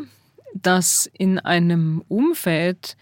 [0.54, 2.96] dass in einem Umfeld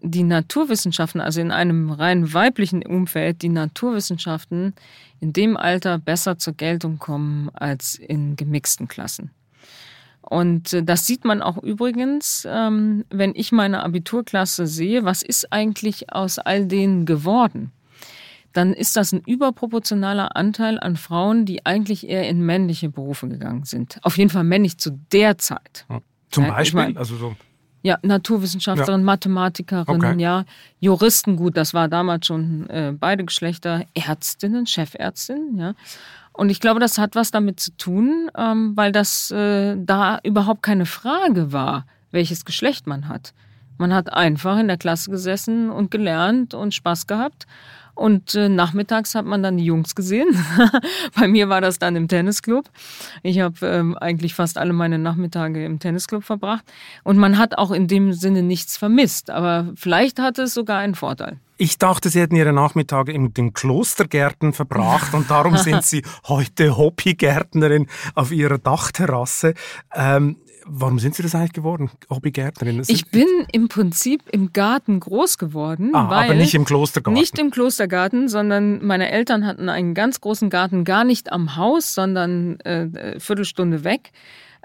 [0.00, 4.74] die Naturwissenschaften, also in einem rein weiblichen Umfeld, die Naturwissenschaften
[5.20, 9.30] in dem Alter besser zur Geltung kommen als in gemixten Klassen.
[10.20, 15.52] Und äh, das sieht man auch übrigens, ähm, wenn ich meine Abiturklasse sehe, was ist
[15.52, 17.72] eigentlich aus all denen geworden?
[18.52, 23.64] Dann ist das ein überproportionaler Anteil an Frauen, die eigentlich eher in männliche Berufe gegangen
[23.64, 23.98] sind.
[24.02, 25.86] Auf jeden Fall männlich zu der Zeit.
[26.30, 26.80] Zum Beispiel?
[26.80, 27.36] Ich mein, also so
[27.82, 29.04] ja, Naturwissenschaftlerin, ja.
[29.04, 30.20] Mathematikerin, okay.
[30.20, 30.44] ja,
[30.80, 35.74] Juristen, gut, das war damals schon äh, beide Geschlechter, Ärztinnen, Chefärztin, ja.
[36.32, 40.62] Und ich glaube, das hat was damit zu tun, ähm, weil das äh, da überhaupt
[40.62, 43.32] keine Frage war, welches Geschlecht man hat.
[43.78, 47.46] Man hat einfach in der Klasse gesessen und gelernt und Spaß gehabt.
[47.98, 50.28] Und äh, nachmittags hat man dann die Jungs gesehen.
[51.18, 52.70] Bei mir war das dann im Tennisclub.
[53.24, 56.64] Ich habe ähm, eigentlich fast alle meine Nachmittage im Tennisclub verbracht.
[57.02, 59.30] Und man hat auch in dem Sinne nichts vermisst.
[59.30, 61.38] Aber vielleicht hatte es sogar einen Vorteil.
[61.56, 66.76] Ich dachte, Sie hätten Ihre Nachmittage in den Klostergärten verbracht und darum sind Sie heute
[66.76, 69.54] Hobbygärtnerin auf Ihrer Dachterrasse.
[69.92, 70.36] Ähm,
[70.68, 72.82] warum sind Sie das eigentlich geworden, Hobbygärtnerin?
[72.88, 75.90] Ich bin im Prinzip im Garten groß geworden.
[75.94, 77.18] Ah, aber nicht im Klostergarten.
[77.18, 81.94] Nicht im Klostergarten, sondern meine Eltern hatten einen ganz großen Garten, gar nicht am Haus,
[81.94, 84.12] sondern äh, Viertelstunde weg.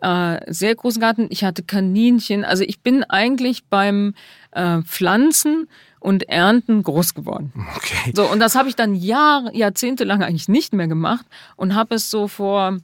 [0.02, 1.28] Äh, sehr großen Garten.
[1.30, 2.44] Ich hatte Kaninchen.
[2.44, 4.16] Also ich bin eigentlich beim
[4.52, 7.54] äh, Pflanzen und Ernten groß geworden.
[7.78, 8.12] Okay.
[8.14, 12.12] So, und das habe ich dann Jahre, jahrzehntelang eigentlich nicht mehr gemacht und habe es
[12.12, 12.80] so vor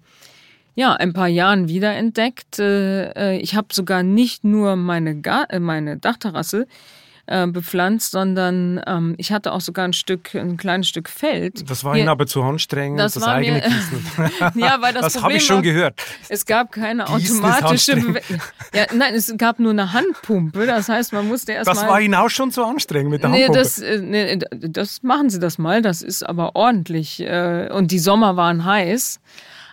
[0.75, 2.59] ja, ein paar Jahren wiederentdeckt.
[2.59, 6.67] Äh, ich habe sogar nicht nur meine, äh, meine Dachterrasse
[7.29, 11.69] äh, bepflanzt, sondern ähm, ich hatte auch sogar ein Stück, ein kleines Stück Feld.
[11.69, 14.31] Das war Ihnen aber zu anstrengend, das, das eigene mir, Gießen.
[14.55, 16.01] ja, weil das, das habe ich schon war, gehört.
[16.27, 17.97] Es gab keine Gießen automatische
[18.73, 20.65] ja, Nein, es gab nur eine Handpumpe.
[20.65, 23.29] Das heißt, man musste erst Das mal, war Ihnen auch schon zu anstrengend mit der
[23.29, 23.59] nee, Handpumpe?
[23.59, 25.83] Das, äh, nee, das machen Sie das mal.
[25.83, 27.19] Das ist aber ordentlich.
[27.19, 29.19] Äh, und die Sommer waren heiß.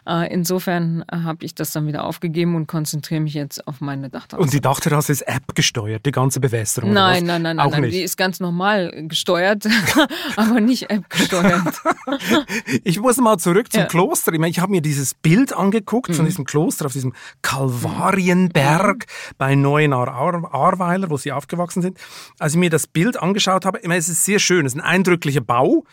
[0.07, 4.09] Äh, insofern äh, habe ich das dann wieder aufgegeben und konzentriere mich jetzt auf meine
[4.09, 4.43] Dachterrasse.
[4.43, 6.93] Und die Dachterrasse ist App gesteuert, die ganze Bewässerung?
[6.93, 7.91] Nein, nein, nein, nein, nein.
[7.91, 9.67] Die ist ganz normal gesteuert,
[10.37, 11.83] aber nicht App gesteuert.
[12.85, 13.87] ich muss mal zurück zum ja.
[13.87, 14.33] Kloster.
[14.33, 16.15] Ich, meine, ich habe mir dieses Bild angeguckt mhm.
[16.15, 19.35] von diesem Kloster auf diesem Kalvarienberg mhm.
[19.39, 21.99] bei Neuenahr-Ahrweiler, wo Sie aufgewachsen sind.
[22.39, 24.81] Als ich mir das Bild angeschaut habe, ich meine, es ist sehr schön, es ist
[24.81, 25.85] ein eindrücklicher Bau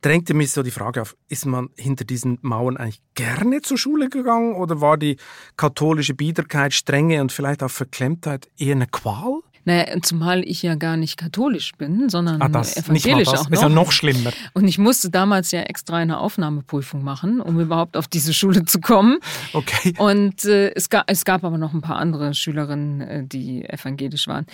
[0.00, 4.08] drängte mich so die Frage auf, ist man hinter diesen Mauern eigentlich gerne zur Schule
[4.08, 5.16] gegangen oder war die
[5.56, 9.40] katholische Biederkeit, Strenge und vielleicht auch Verklemmtheit eher eine Qual?
[9.64, 13.40] Naja, zumal ich ja gar nicht katholisch bin, sondern ah, das, evangelisch das.
[13.40, 13.52] auch noch.
[13.52, 14.30] Ist ja noch schlimmer.
[14.54, 18.80] Und ich musste damals ja extra eine Aufnahmeprüfung machen, um überhaupt auf diese Schule zu
[18.80, 19.18] kommen.
[19.52, 19.94] Okay.
[19.98, 24.28] Und äh, es, gab, es gab aber noch ein paar andere Schülerinnen, äh, die evangelisch
[24.28, 24.46] waren.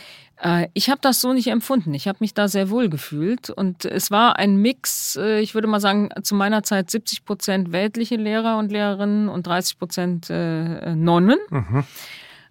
[0.42, 1.94] Äh, ich habe das so nicht empfunden.
[1.94, 3.50] Ich habe mich da sehr wohl gefühlt.
[3.50, 7.72] Und es war ein Mix, äh, ich würde mal sagen, zu meiner Zeit 70 Prozent
[7.72, 11.38] weltliche Lehrer und Lehrerinnen und 30 Prozent äh, Nonnen.
[11.50, 11.84] Mhm.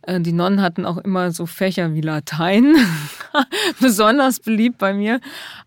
[0.06, 2.76] Äh, die Nonnen hatten auch immer so Fächer wie Latein,
[3.80, 5.16] besonders beliebt bei mir.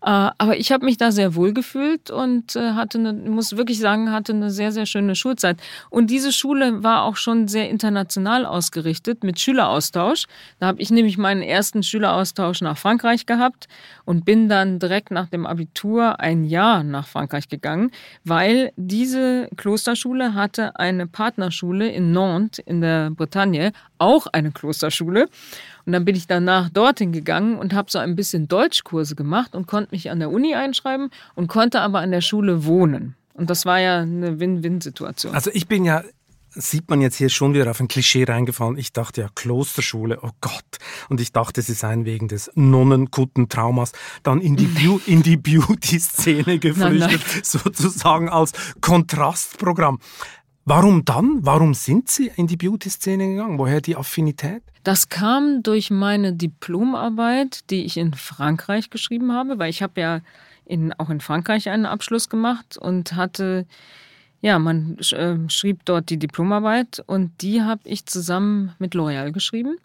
[0.01, 3.79] Äh, aber ich habe mich da sehr wohl gefühlt und äh, hatte, eine, muss wirklich
[3.79, 5.57] sagen, hatte eine sehr, sehr schöne Schulzeit.
[5.89, 10.25] Und diese Schule war auch schon sehr international ausgerichtet mit Schüleraustausch.
[10.59, 13.67] Da habe ich nämlich meinen ersten Schüleraustausch nach Frankreich gehabt
[14.09, 17.91] und bin dann direkt nach dem Abitur ein Jahr nach Frankreich gegangen,
[18.23, 25.29] weil diese Klosterschule hatte eine Partnerschule in Nantes in der Bretagne, auch eine Klosterschule.
[25.85, 29.67] Und dann bin ich danach dorthin gegangen und habe so ein bisschen Deutschkurse gemacht und
[29.67, 33.13] konnte mich an der Uni einschreiben und konnte aber an der Schule wohnen.
[33.35, 35.35] Und das war ja eine Win-Win-Situation.
[35.35, 36.01] Also ich bin ja
[36.51, 38.77] sieht man jetzt hier schon wieder auf ein Klischee reingefallen.
[38.77, 40.77] Ich dachte ja, Klosterschule, oh Gott.
[41.09, 43.91] Und ich dachte, sie seien wegen des Nonnenkutten-Traumas
[44.23, 44.69] dann in die,
[45.05, 47.41] in die Beauty-Szene geflüchtet, nein, nein.
[47.43, 49.99] sozusagen als Kontrastprogramm.
[50.65, 51.39] Warum dann?
[51.41, 53.57] Warum sind Sie in die Beauty-Szene gegangen?
[53.57, 54.61] Woher die Affinität?
[54.83, 60.21] Das kam durch meine Diplomarbeit, die ich in Frankreich geschrieben habe, weil ich habe ja
[60.65, 63.65] in, auch in Frankreich einen Abschluss gemacht und hatte
[64.41, 69.77] ja, man äh, schrieb dort die Diplomarbeit und die habe ich zusammen mit L'Oréal geschrieben.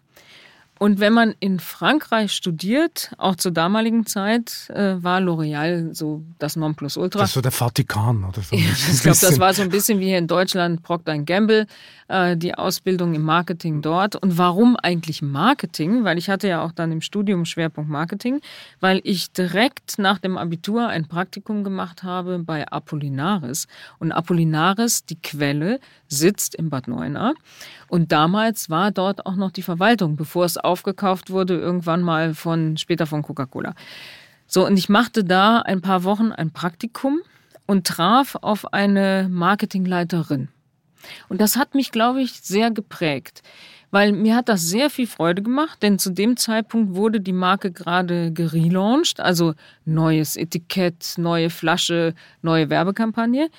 [0.77, 6.57] Und wenn man in Frankreich studiert, auch zur damaligen Zeit, äh, war L'Oréal so das
[6.57, 7.19] Nonplusultra.
[7.19, 8.55] Das so der Vatikan oder so.
[8.55, 11.67] Ja, ich glaube, das war so ein bisschen wie hier in Deutschland Procter Gamble,
[12.07, 14.15] äh, die Ausbildung im Marketing dort.
[14.15, 16.03] Und warum eigentlich Marketing?
[16.03, 18.41] Weil ich hatte ja auch dann im Studium Schwerpunkt Marketing,
[18.79, 23.67] weil ich direkt nach dem Abitur ein Praktikum gemacht habe bei Apollinaris.
[23.99, 27.33] Und Apollinaris, die Quelle, sitzt in Bad Neuenahr.
[27.87, 32.77] Und damals war dort auch noch die Verwaltung, bevor es aufgekauft wurde, irgendwann mal von,
[32.77, 33.73] später von Coca-Cola.
[34.47, 37.21] So, und ich machte da ein paar Wochen ein Praktikum
[37.65, 40.49] und traf auf eine Marketingleiterin.
[41.29, 43.41] Und das hat mich, glaube ich, sehr geprägt,
[43.91, 47.71] weil mir hat das sehr viel Freude gemacht, denn zu dem Zeitpunkt wurde die Marke
[47.71, 49.53] gerade gelauncht, also
[49.85, 53.49] neues Etikett, neue Flasche, neue Werbekampagne.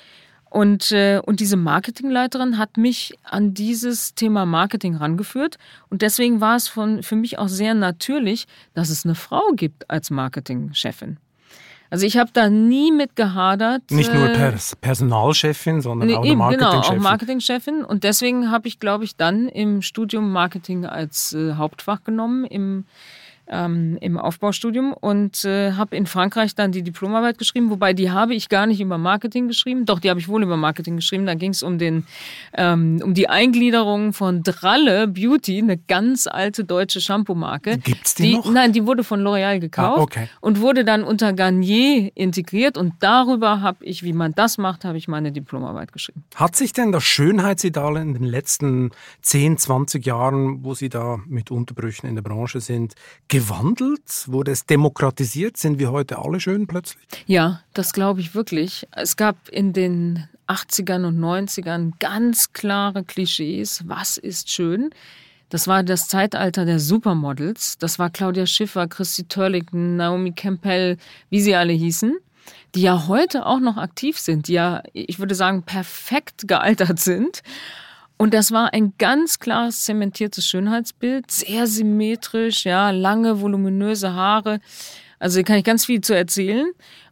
[0.49, 5.57] Und, äh, und diese Marketingleiterin hat mich an dieses Thema Marketing rangeführt.
[5.89, 9.89] Und deswegen war es von, für mich auch sehr natürlich, dass es eine Frau gibt
[9.89, 11.17] als Marketingchefin.
[11.89, 13.89] Also ich habe da nie mit gehadert.
[13.91, 16.81] Nicht nur äh, Pers Personalchefin, sondern nee, auch eben, Marketingchefin.
[16.81, 17.83] Genau, auch Marketingchefin.
[17.83, 22.85] Und deswegen habe ich, glaube ich, dann im Studium Marketing als äh, Hauptfach genommen im
[23.49, 28.35] ähm, im Aufbaustudium und äh, habe in Frankreich dann die Diplomarbeit geschrieben, wobei die habe
[28.35, 31.25] ich gar nicht über Marketing geschrieben, doch die habe ich wohl über Marketing geschrieben.
[31.25, 32.05] Da ging es um den
[32.53, 37.77] ähm, um die Eingliederung von Dralle Beauty, eine ganz alte deutsche Shampoo-Marke.
[37.77, 38.51] Gibt's die, die noch?
[38.51, 40.29] Nein, die wurde von L'Oreal gekauft ah, okay.
[40.41, 44.97] und wurde dann unter Garnier integriert und darüber habe ich, wie man das macht, habe
[44.97, 46.23] ich meine Diplomarbeit geschrieben.
[46.35, 51.51] Hat sich denn das Schönheitsideal in den letzten 10, 20 Jahren, wo Sie da mit
[51.51, 52.95] Unterbrüchen in der Branche sind,
[53.37, 54.25] gewandelt?
[54.25, 55.57] Wurde es demokratisiert?
[55.57, 57.03] Sind wir heute alle schön plötzlich?
[57.27, 58.87] Ja, das glaube ich wirklich.
[58.91, 63.83] Es gab in den 80ern und 90ern ganz klare Klischees.
[63.85, 64.89] Was ist schön?
[65.49, 67.77] Das war das Zeitalter der Supermodels.
[67.77, 70.97] Das war Claudia Schiffer, Christy Turlington, Naomi Campbell,
[71.29, 72.17] wie sie alle hießen,
[72.73, 77.43] die ja heute auch noch aktiv sind, die ja, ich würde sagen, perfekt gealtert sind.
[78.17, 84.59] Und das war ein ganz klares zementiertes Schönheitsbild, sehr symmetrisch, ja, lange, voluminöse Haare.
[85.19, 86.67] Also hier kann ich ganz viel zu erzählen.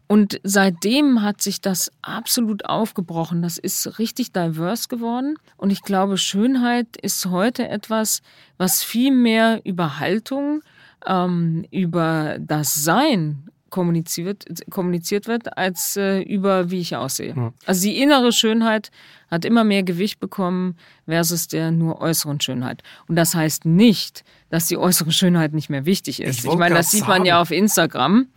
[0.07, 3.41] Und seitdem hat sich das absolut aufgebrochen.
[3.41, 5.37] Das ist richtig divers geworden.
[5.57, 8.21] Und ich glaube, Schönheit ist heute etwas,
[8.57, 10.61] was viel mehr über Haltung,
[11.07, 17.33] ähm, über das Sein kommuniziert, kommuniziert wird, als äh, über wie ich aussehe.
[17.35, 17.53] Ja.
[17.65, 18.89] Also die innere Schönheit
[19.29, 22.83] hat immer mehr Gewicht bekommen versus der nur äußeren Schönheit.
[23.09, 26.39] Und das heißt nicht, dass die äußere Schönheit nicht mehr wichtig ist.
[26.39, 28.27] Ich, ich meine, das sieht man ja auf Instagram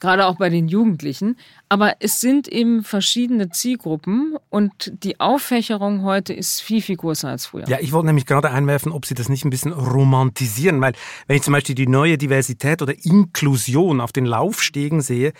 [0.00, 1.36] gerade auch bei den Jugendlichen.
[1.68, 7.46] Aber es sind eben verschiedene Zielgruppen und die Auffächerung heute ist viel, viel größer als
[7.46, 7.68] früher.
[7.68, 10.92] Ja, ich wollte nämlich gerade einwerfen, ob Sie das nicht ein bisschen romantisieren, weil
[11.26, 15.32] wenn ich zum Beispiel die neue Diversität oder Inklusion auf den Laufstegen sehe,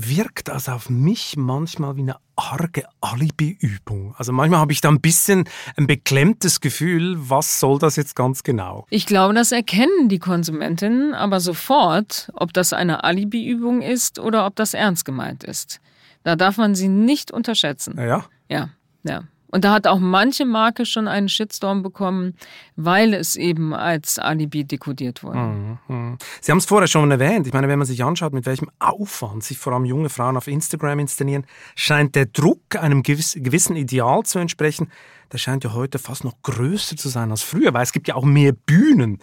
[0.00, 4.14] wirkt das auf mich manchmal wie eine arge Alibi-Übung.
[4.16, 8.44] Also manchmal habe ich da ein bisschen ein beklemmtes Gefühl, was soll das jetzt ganz
[8.44, 8.86] genau?
[8.90, 14.54] Ich glaube, das erkennen die Konsumentinnen aber sofort, ob das eine Alibi-Übung ist oder ob
[14.54, 15.80] das ernst gemeint ist.
[16.22, 17.98] Da darf man sie nicht unterschätzen.
[17.98, 18.24] Ja?
[18.48, 18.70] Ja,
[19.02, 19.24] ja.
[19.50, 22.34] Und da hat auch manche Marke schon einen Shitstorm bekommen,
[22.76, 25.38] weil es eben als Alibi dekodiert wurde.
[25.38, 26.18] Mhm, mhm.
[26.40, 27.46] Sie haben es vorher schon erwähnt.
[27.46, 30.48] Ich meine, wenn man sich anschaut, mit welchem Aufwand sich vor allem junge Frauen auf
[30.48, 34.90] Instagram inszenieren, scheint der Druck einem gewissen Ideal zu entsprechen.
[35.32, 38.14] Der scheint ja heute fast noch größer zu sein als früher, weil es gibt ja
[38.14, 39.18] auch mehr Bühnen.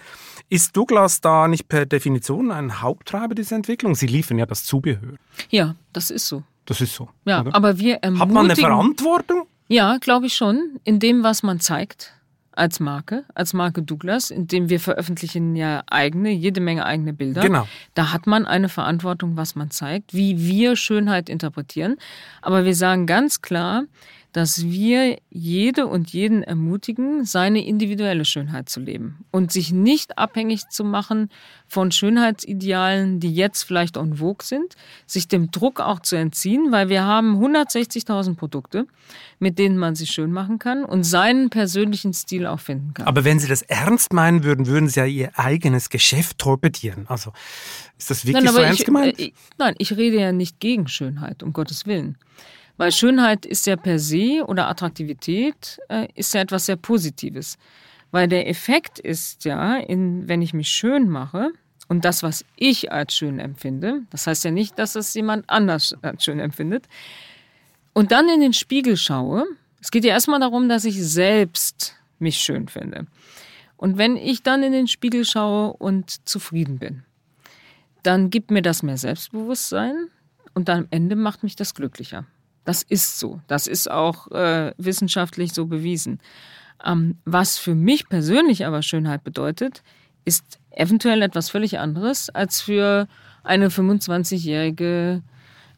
[0.50, 3.96] Ist Douglas da nicht per Definition ein Haupttreiber dieser Entwicklung?
[3.96, 5.16] Sie liefern ja das Zubehör.
[5.50, 6.44] Ja, das ist so.
[6.66, 7.10] Das ist so.
[7.26, 7.56] Ja, oder?
[7.56, 8.20] aber wir ermutigen...
[8.20, 9.48] Hat man eine Verantwortung?
[9.68, 10.80] Ja, glaube ich schon.
[10.84, 12.14] In dem, was man zeigt
[12.52, 17.42] als Marke, als Marke Douglas, in dem wir veröffentlichen ja eigene, jede Menge eigene Bilder.
[17.42, 17.68] Genau.
[17.94, 21.98] Da hat man eine Verantwortung, was man zeigt, wie wir Schönheit interpretieren.
[22.42, 23.84] Aber wir sagen ganz klar,
[24.36, 30.68] dass wir jede und jeden ermutigen, seine individuelle Schönheit zu leben und sich nicht abhängig
[30.68, 31.30] zu machen
[31.68, 34.76] von Schönheitsidealen, die jetzt vielleicht en vogue sind,
[35.08, 38.88] sich dem Druck auch zu entziehen, weil wir haben 160.000 Produkte,
[39.40, 43.08] mit denen man sich schön machen kann und seinen persönlichen Stil auch finden kann.
[43.08, 47.06] Aber wenn Sie das ernst meinen würden, würden Sie ja Ihr eigenes Geschäft torpedieren.
[47.08, 47.32] Also
[47.98, 49.18] ist das wirklich nein, so ernst gemeint?
[49.18, 52.18] Ich, äh, nein, ich rede ja nicht gegen Schönheit, um Gottes Willen.
[52.78, 57.58] Weil Schönheit ist ja per se oder Attraktivität äh, ist ja etwas sehr Positives.
[58.12, 61.52] Weil der Effekt ist ja, in, wenn ich mich schön mache
[61.88, 65.96] und das, was ich als schön empfinde, das heißt ja nicht, dass es jemand anders
[66.02, 66.88] als schön empfindet,
[67.94, 69.46] und dann in den Spiegel schaue,
[69.80, 73.08] es geht ja erstmal darum, dass ich selbst mich schön finde.
[73.78, 77.04] Und wenn ich dann in den Spiegel schaue und zufrieden bin,
[78.04, 80.10] dann gibt mir das mehr Selbstbewusstsein
[80.54, 82.26] und dann am Ende macht mich das glücklicher.
[82.66, 83.40] Das ist so.
[83.48, 86.20] Das ist auch äh, wissenschaftlich so bewiesen.
[86.84, 89.84] Ähm, was für mich persönlich aber Schönheit bedeutet,
[90.26, 93.08] ist eventuell etwas völlig anderes als für
[93.44, 95.22] eine 25-jährige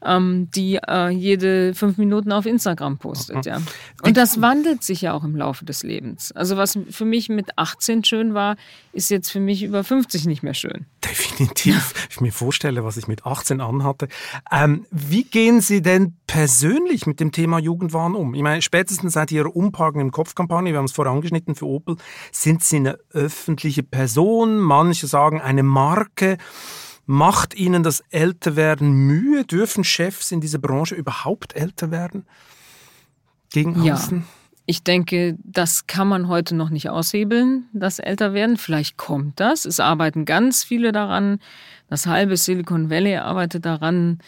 [0.04, 3.46] ähm, die äh, jede fünf Minuten auf Instagram postet.
[3.46, 3.60] Ja.
[4.02, 6.32] Und das wandelt sich ja auch im Laufe des Lebens.
[6.32, 8.56] Also was für mich mit 18 schön war,
[8.92, 10.86] ist jetzt für mich über 50 nicht mehr schön.
[11.04, 11.94] Definitiv.
[12.10, 14.08] Ich mir vorstelle, was ich mit 18 anhatte.
[14.50, 18.34] Ähm, wie gehen Sie denn persönlich mit dem Thema Jugendwahn um?
[18.34, 21.96] Ich meine, spätestens seit Ihrer Umparken im Kopfkampagne, wir haben es vorher angeschnitten für Opel,
[22.32, 26.38] sind Sie eine öffentliche Person, manche sagen eine Marke.
[27.10, 29.42] Macht Ihnen das Älterwerden Mühe?
[29.42, 32.26] Dürfen Chefs in dieser Branche überhaupt älter werden?
[33.50, 34.18] Gegen außen?
[34.18, 34.24] Ja.
[34.66, 38.58] Ich denke, das kann man heute noch nicht aushebeln, das Älterwerden.
[38.58, 39.64] Vielleicht kommt das.
[39.64, 41.38] Es arbeiten ganz viele daran.
[41.88, 44.18] Das halbe Silicon Valley arbeitet daran.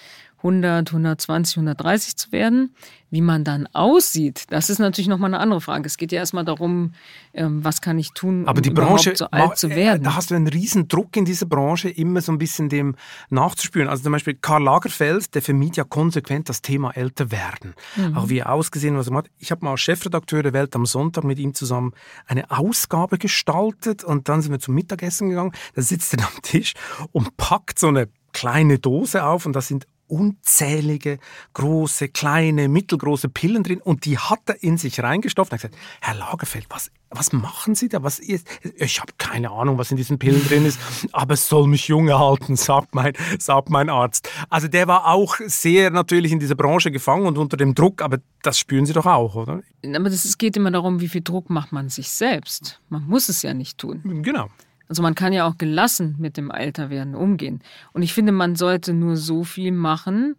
[0.43, 2.75] 100, 120, 130 zu werden.
[3.13, 5.85] Wie man dann aussieht, das ist natürlich nochmal eine andere Frage.
[5.85, 6.93] Es geht ja erstmal darum,
[7.35, 10.05] ähm, was kann ich tun, Aber die um Branche, so alt zu werden.
[10.05, 12.95] Da hast du einen riesen Druck in dieser Branche, immer so ein bisschen dem
[13.29, 13.89] nachzuspüren.
[13.89, 17.75] Also zum Beispiel Karl Lagerfeld, der vermied ja konsequent das Thema älter werden.
[17.97, 18.17] Mhm.
[18.17, 19.29] Auch wie er ausgesehen was er macht.
[19.39, 21.93] Ich habe mal als Chefredakteur der Welt am Sonntag mit ihm zusammen
[22.27, 25.51] eine Ausgabe gestaltet und dann sind wir zum Mittagessen gegangen.
[25.75, 26.75] Da sitzt er am Tisch
[27.11, 31.19] und packt so eine kleine Dose auf und da sind unzählige
[31.55, 35.53] große, kleine, mittelgroße Pillen drin und die hat er in sich reingestopft.
[35.53, 38.03] Und hat gesagt, Herr Lagerfeld, was, was machen Sie da?
[38.03, 38.47] Was ist?
[38.77, 40.79] Ich habe keine Ahnung, was in diesen Pillen drin ist,
[41.13, 44.29] aber es soll mich jung erhalten, sagt mein, sagt mein Arzt.
[44.49, 48.19] Also der war auch sehr natürlich in dieser Branche gefangen und unter dem Druck, aber
[48.43, 49.63] das spüren Sie doch auch, oder?
[49.85, 52.81] Aber es geht immer darum, wie viel Druck macht man sich selbst.
[52.89, 54.23] Man muss es ja nicht tun.
[54.23, 54.49] Genau.
[54.91, 57.63] Also man kann ja auch gelassen mit dem Alterwerden umgehen.
[57.93, 60.35] Und ich finde, man sollte nur so viel machen,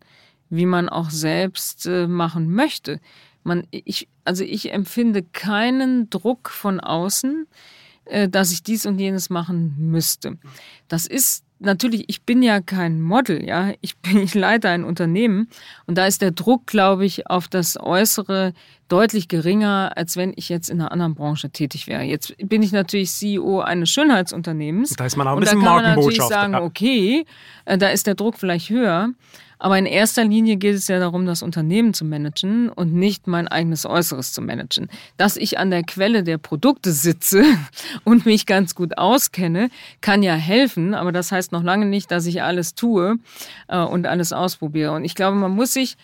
[0.50, 3.00] wie man auch selbst äh, machen möchte.
[3.46, 7.48] Man, ich, also ich empfinde keinen Druck von außen,
[8.04, 10.38] äh, dass ich dies und jenes machen müsste.
[10.90, 13.72] Das ist natürlich, ich bin ja kein Model, ja.
[13.80, 15.48] Ich bin, ich leite ein Unternehmen
[15.86, 18.52] und da ist der Druck, glaube ich, auf das Äußere
[18.92, 22.04] deutlich geringer, als wenn ich jetzt in einer anderen Branche tätig wäre.
[22.04, 24.96] Jetzt bin ich natürlich CEO eines Schönheitsunternehmens.
[24.96, 27.26] Da ist man auch ein bisschen und da kann man natürlich sagen, okay,
[27.66, 29.10] äh, da ist der Druck vielleicht höher.
[29.60, 33.48] Aber in erster Linie geht es ja darum, das Unternehmen zu managen und nicht mein
[33.48, 34.90] eigenes Äußeres zu managen.
[35.18, 37.44] Dass ich an der Quelle der Produkte sitze
[38.04, 39.70] und mich ganz gut auskenne,
[40.02, 43.18] kann ja helfen, aber das heißt noch lange nicht, dass ich alles tue
[43.68, 44.94] äh, und alles ausprobiere.
[44.94, 45.96] Und ich glaube, man muss sich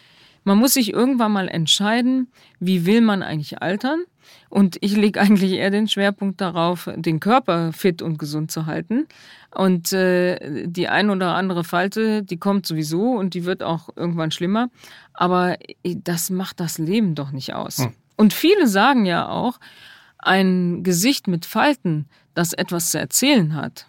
[0.47, 2.31] man muss sich irgendwann mal entscheiden,
[2.61, 4.05] wie will man eigentlich altern.
[4.47, 9.07] Und ich lege eigentlich eher den Schwerpunkt darauf, den Körper fit und gesund zu halten.
[9.53, 14.31] Und äh, die ein oder andere Falte, die kommt sowieso und die wird auch irgendwann
[14.31, 14.69] schlimmer.
[15.13, 17.79] Aber das macht das Leben doch nicht aus.
[17.79, 17.93] Hm.
[18.15, 19.59] Und viele sagen ja auch,
[20.17, 23.85] ein Gesicht mit Falten, das etwas zu erzählen hat,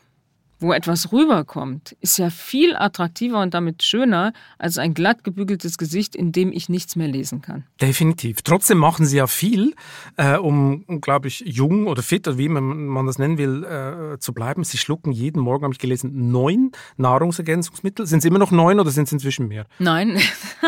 [0.61, 6.17] wo etwas rüberkommt, ist ja viel attraktiver und damit schöner als ein glatt gebügeltes Gesicht,
[6.17, 7.65] in dem ich nichts mehr lesen kann.
[7.81, 8.43] Definitiv.
[8.43, 9.75] Trotzdem machen Sie ja viel,
[10.17, 14.33] äh, um, glaube ich, jung oder fit oder wie man, das nennen will, äh, zu
[14.33, 14.65] bleiben.
[14.65, 18.07] Sie schlucken jeden Morgen, habe ich gelesen, neun Nahrungsergänzungsmittel.
[18.07, 19.67] Sind es immer noch neun oder sind es inzwischen mehr?
[19.79, 20.19] Nein.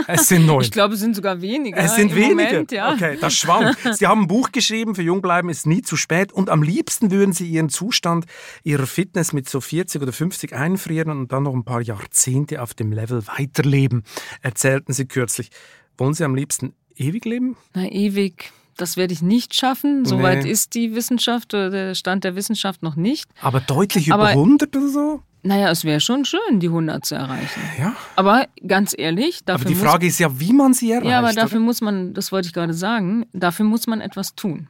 [0.07, 0.61] Es sind neun.
[0.71, 1.79] Ich glaube, es sind sogar weniger.
[1.79, 2.29] Es sind weniger.
[2.29, 2.93] Moment, ja.
[2.93, 3.79] Okay, das schwankt.
[3.93, 7.33] Sie haben ein Buch geschrieben, für Jungbleiben ist nie zu spät und am liebsten würden
[7.33, 8.27] Sie Ihren Zustand
[8.63, 12.75] Ihrer Fitness mit so 40 oder 50 einfrieren und dann noch ein paar Jahrzehnte auf
[12.75, 14.03] dem Level weiterleben,
[14.43, 15.51] erzählten Sie kürzlich.
[15.97, 17.57] Wollen Sie am liebsten ewig leben?
[17.73, 18.53] Na, ewig.
[18.77, 20.05] Das werde ich nicht schaffen.
[20.05, 20.51] Soweit nee.
[20.51, 23.31] ist die Wissenschaft oder der Stand der Wissenschaft noch nicht.
[23.41, 25.23] Aber deutlich über Aber 100 oder so?
[25.43, 27.63] Naja, es wäre schon schön, die 100 zu erreichen.
[27.79, 27.97] Ja.
[28.17, 31.11] Aber ganz ehrlich, dafür Aber die muss, Frage ist ja, wie man sie erreicht.
[31.11, 31.65] Ja, aber dafür oder?
[31.67, 34.69] muss man, das wollte ich gerade sagen, dafür muss man etwas tun.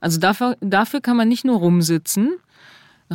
[0.00, 2.36] Also dafür, dafür kann man nicht nur rumsitzen,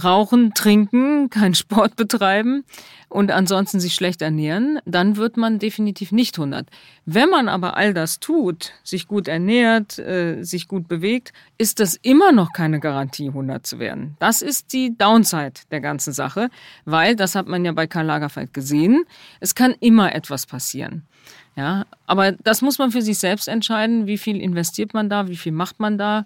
[0.04, 2.64] rauchen, trinken, keinen Sport betreiben
[3.10, 6.68] und ansonsten sich schlecht ernähren, dann wird man definitiv nicht 100.
[7.06, 11.95] Wenn man aber all das tut, sich gut ernährt, äh, sich gut bewegt, ist das
[11.95, 14.16] immer noch keine Garantie, 100 zu werden.
[14.20, 16.50] Das ist die Downside der ganzen Sache,
[16.86, 19.04] weil, das hat man ja bei Karl Lagerfeld gesehen,
[19.39, 21.04] es kann immer etwas passieren.
[21.56, 25.36] Ja, aber das muss man für sich selbst entscheiden, wie viel investiert man da, wie
[25.36, 26.26] viel macht man da.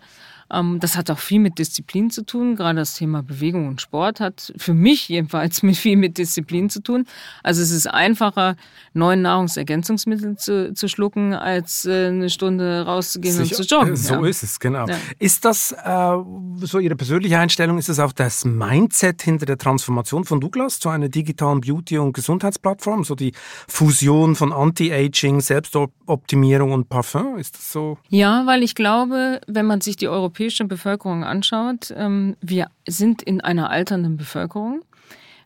[0.53, 2.55] Ähm, das hat auch viel mit Disziplin zu tun.
[2.55, 6.81] Gerade das Thema Bewegung und Sport hat für mich jedenfalls mit viel mit Disziplin zu
[6.81, 7.05] tun.
[7.41, 8.55] Also es ist einfacher,
[8.93, 13.95] neun Nahrungsergänzungsmittel zu, zu schlucken, als äh, eine Stunde rauszugehen Sicher, und zu joggen.
[13.95, 14.25] So ja.
[14.25, 14.87] ist es, genau.
[14.87, 14.97] Ja.
[15.19, 16.17] Ist das äh,
[16.61, 20.89] so Ihre persönliche Einstellung, ist das auch das Mindset hinter der Transformation von Douglas zu
[20.89, 23.03] einer digitalen Beauty- und Gesundheitsplattform?
[23.03, 23.33] So die
[23.67, 27.37] Fusion von Anti-Aging, Selbstoptimierung und Parfum?
[27.37, 27.97] Ist das so?
[28.09, 33.41] Ja, weil ich glaube, wenn man sich die europäische Bevölkerung anschaut, ähm, wir sind in
[33.41, 34.81] einer alternden Bevölkerung,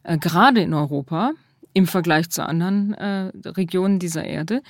[0.03, 1.31] äh, gerade in Europa
[1.73, 4.63] im Vergleich zu anderen äh, Regionen dieser Erde.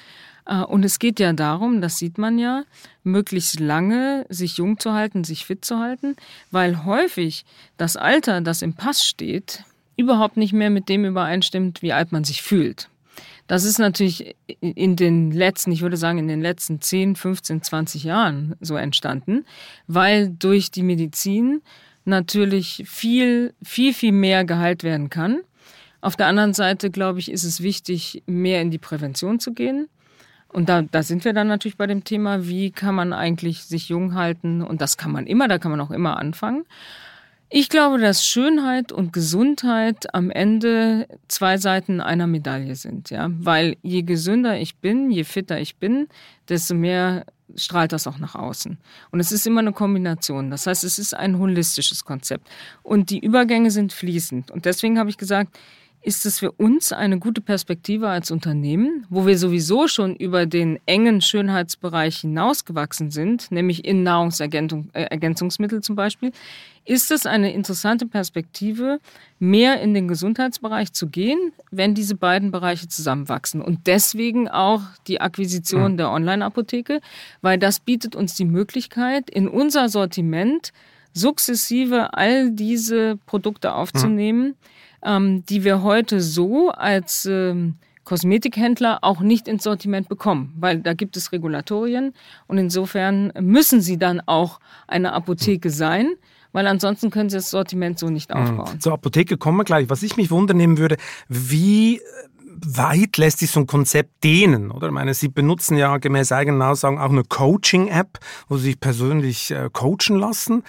[0.45, 2.63] Äh, und es geht ja darum, das sieht man ja,
[3.03, 6.15] möglichst lange sich jung zu halten, sich fit zu halten,
[6.51, 7.45] weil häufig
[7.77, 9.63] das Alter, das im Pass steht,
[9.95, 12.89] überhaupt nicht mehr mit dem übereinstimmt, wie alt man sich fühlt.
[13.47, 18.03] Das ist natürlich in den letzten, ich würde sagen, in den letzten 10, 15, 20
[18.03, 19.45] Jahren so entstanden,
[19.87, 21.61] weil durch die Medizin
[22.03, 25.39] natürlich viel, viel, viel mehr geheilt werden kann.
[26.01, 29.87] Auf der anderen Seite, glaube ich, ist es wichtig, mehr in die Prävention zu gehen.
[30.49, 33.89] Und da, da sind wir dann natürlich bei dem Thema, wie kann man eigentlich sich
[33.89, 34.61] jung halten?
[34.61, 36.65] Und das kann man immer, da kann man auch immer anfangen.
[37.49, 43.29] Ich glaube, dass Schönheit und Gesundheit am Ende zwei Seiten einer Medaille sind, ja.
[43.31, 46.07] Weil je gesünder ich bin, je fitter ich bin,
[46.49, 47.25] desto mehr
[47.55, 48.77] strahlt das auch nach außen.
[49.11, 50.51] Und es ist immer eine Kombination.
[50.51, 52.49] Das heißt, es ist ein holistisches Konzept.
[52.83, 54.51] Und die Übergänge sind fließend.
[54.51, 55.57] Und deswegen habe ich gesagt,
[56.07, 60.79] ist es für uns eine gute Perspektive als Unternehmen, wo wir sowieso schon über den
[60.85, 66.31] engen Schönheitsbereich hinausgewachsen sind, nämlich in Nahrungsergänzungsmittel zum Beispiel,
[66.85, 69.01] ist es eine interessante Perspektive,
[69.39, 73.61] mehr in den Gesundheitsbereich zu gehen, wenn diese beiden Bereiche zusammenwachsen.
[73.61, 77.01] Und deswegen auch die Akquisition der Online-Apotheke,
[77.41, 80.71] weil das bietet uns die Möglichkeit, in unser Sortiment
[81.11, 84.55] sukzessive all diese Produkte aufzunehmen,
[85.03, 90.93] ähm, die wir heute so als ähm, Kosmetikhändler auch nicht ins Sortiment bekommen, weil da
[90.93, 92.13] gibt es Regulatorien
[92.47, 96.13] und insofern müssen sie dann auch eine Apotheke sein,
[96.53, 98.79] weil ansonsten können sie das Sortiment so nicht aufbauen.
[98.79, 99.89] Zur Apotheke kommen wir gleich.
[99.89, 100.95] Was ich mich wundern nehmen würde,
[101.27, 102.01] wie
[102.65, 104.71] weit lässt sich so ein Konzept dehnen?
[104.71, 104.87] Oder?
[104.87, 109.51] Ich meine, Sie benutzen ja gemäß eigenen Aussagen auch eine Coaching-App, wo Sie sich persönlich
[109.51, 110.63] äh, coachen lassen.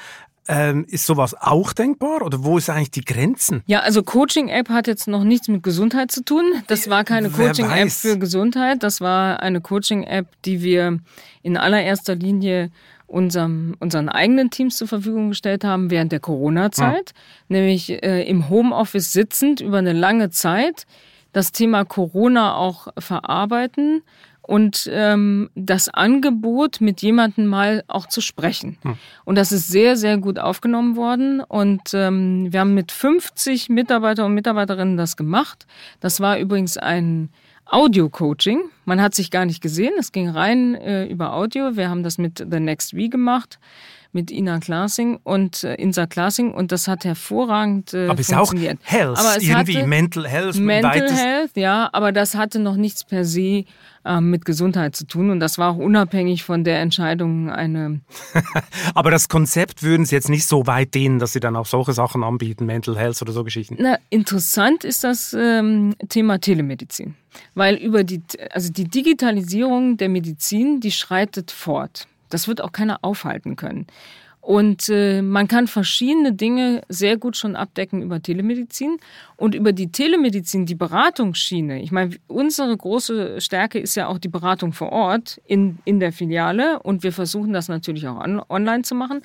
[0.48, 3.62] Ähm, ist sowas auch denkbar oder wo ist eigentlich die Grenzen?
[3.66, 6.44] Ja, also Coaching-App hat jetzt noch nichts mit Gesundheit zu tun.
[6.68, 8.82] Das war keine Coaching-App für Gesundheit.
[8.82, 11.00] Das war eine Coaching-App, die wir
[11.42, 12.70] in allererster Linie
[13.06, 17.12] unserem, unseren eigenen Teams zur Verfügung gestellt haben während der Corona-Zeit,
[17.48, 20.86] nämlich äh, im Homeoffice sitzend über eine lange Zeit
[21.32, 24.02] das Thema Corona auch verarbeiten
[24.48, 28.78] und ähm, das Angebot mit jemandem mal auch zu sprechen.
[29.26, 31.40] Und das ist sehr, sehr gut aufgenommen worden.
[31.40, 35.66] Und ähm, wir haben mit 50 Mitarbeiter und Mitarbeiterinnen das gemacht.
[36.00, 37.28] Das war übrigens ein
[37.66, 38.62] Audio-Coaching.
[38.86, 39.92] Man hat sich gar nicht gesehen.
[39.98, 41.76] Es ging rein äh, über Audio.
[41.76, 43.58] Wir haben das mit The Next We gemacht
[44.12, 48.48] mit Ina Klasing und äh, Insa Klasing und das hat hervorragend äh, Aber ist auch
[48.48, 48.78] funktioniert.
[48.82, 50.56] Health, aber es irgendwie Mental Health.
[50.56, 53.64] Mental Health, ja, aber das hatte noch nichts per se
[54.04, 58.00] ähm, mit Gesundheit zu tun und das war auch unabhängig von der Entscheidung, eine
[58.94, 61.92] Aber das Konzept würden Sie jetzt nicht so weit dehnen, dass Sie dann auch solche
[61.92, 63.76] Sachen anbieten, Mental Health oder so Geschichten.
[63.78, 67.14] Na, interessant ist das ähm, Thema Telemedizin,
[67.54, 72.06] weil über die, also die Digitalisierung der Medizin, die schreitet fort.
[72.28, 73.86] Das wird auch keiner aufhalten können.
[74.40, 78.96] Und äh, man kann verschiedene Dinge sehr gut schon abdecken über Telemedizin.
[79.36, 84.28] Und über die Telemedizin, die Beratungsschiene, ich meine, unsere große Stärke ist ja auch die
[84.28, 86.78] Beratung vor Ort in, in der Filiale.
[86.82, 89.20] Und wir versuchen das natürlich auch on, online zu machen.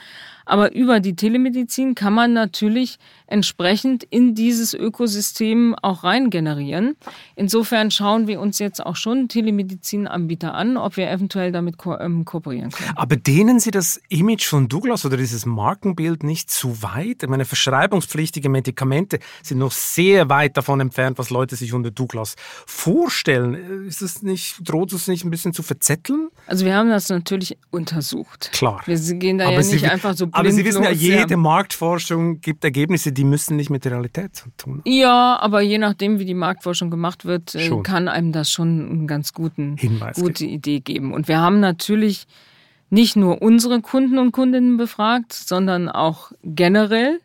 [0.45, 6.95] Aber über die Telemedizin kann man natürlich entsprechend in dieses Ökosystem auch rein generieren.
[7.35, 12.25] Insofern schauen wir uns jetzt auch schon Telemedizinanbieter an, ob wir eventuell damit ko ähm,
[12.25, 12.91] kooperieren können.
[12.95, 17.23] Aber dehnen Sie das Image von Douglas oder dieses Markenbild nicht zu weit?
[17.23, 22.35] Ich meine, verschreibungspflichtige Medikamente sind noch sehr weit davon entfernt, was Leute sich unter Douglas
[22.67, 23.87] vorstellen.
[23.87, 26.29] Ist es nicht, droht es nicht ein bisschen zu verzetteln?
[26.45, 28.51] Also wir haben das natürlich untersucht.
[28.51, 28.81] Klar.
[28.85, 32.63] Wir gehen da aber ja nicht einfach so Aber Sie wissen ja, jede Marktforschung gibt
[32.63, 34.81] Ergebnisse, die müssen nicht mit der Realität zu tun.
[34.85, 37.83] Ja, aber je nachdem, wie die Marktforschung gemacht wird, äh, schon.
[37.83, 40.53] kann einem das schon einen ganz guten Hinweis gute geben.
[40.53, 41.13] Idee geben.
[41.13, 42.27] Und wir haben natürlich
[42.89, 47.19] nicht nur unsere Kunden und Kundinnen befragt, sondern auch generell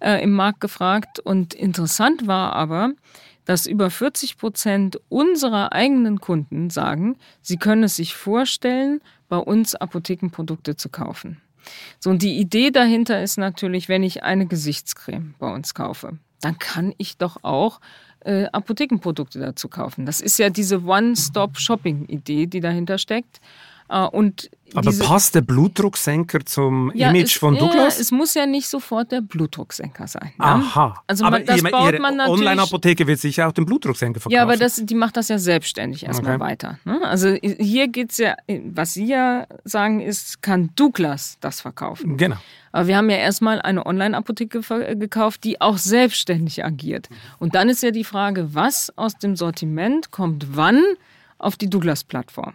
[0.00, 1.20] äh, im Markt gefragt.
[1.20, 2.92] Und interessant war aber,
[3.44, 9.74] dass über 40 Prozent unserer eigenen Kunden sagen, sie können es sich vorstellen, bei uns
[9.74, 11.40] Apothekenprodukte zu kaufen.
[11.98, 16.58] So, und die Idee dahinter ist natürlich, wenn ich eine Gesichtscreme bei uns kaufe, dann
[16.58, 17.80] kann ich doch auch
[18.20, 20.06] äh, Apothekenprodukte dazu kaufen.
[20.06, 23.40] Das ist ja diese One-Stop-Shopping-Idee, die dahinter steckt.
[23.88, 27.96] Äh, und aber passt der Blutdrucksenker zum ja, Image es, von Douglas?
[27.96, 30.32] Ja, es muss ja nicht sofort der Blutdrucksenker sein.
[30.38, 30.44] Ja?
[30.44, 31.02] Aha.
[31.06, 32.40] Also aber das baut ihre man natürlich.
[32.40, 34.34] Online-Apotheke wird sicher auch den Blutdrucksenker verkaufen.
[34.34, 36.44] Ja, aber das, die macht das ja selbstständig erstmal okay.
[36.44, 36.78] weiter.
[36.84, 37.00] Ne?
[37.04, 38.34] Also hier geht es ja,
[38.66, 42.16] was Sie ja sagen, ist, kann Douglas das verkaufen?
[42.16, 42.36] Genau.
[42.72, 44.60] Aber wir haben ja erstmal eine Online-Apotheke
[44.96, 47.08] gekauft, die auch selbstständig agiert.
[47.38, 50.82] Und dann ist ja die Frage, was aus dem Sortiment kommt wann
[51.38, 52.54] auf die Douglas-Plattform?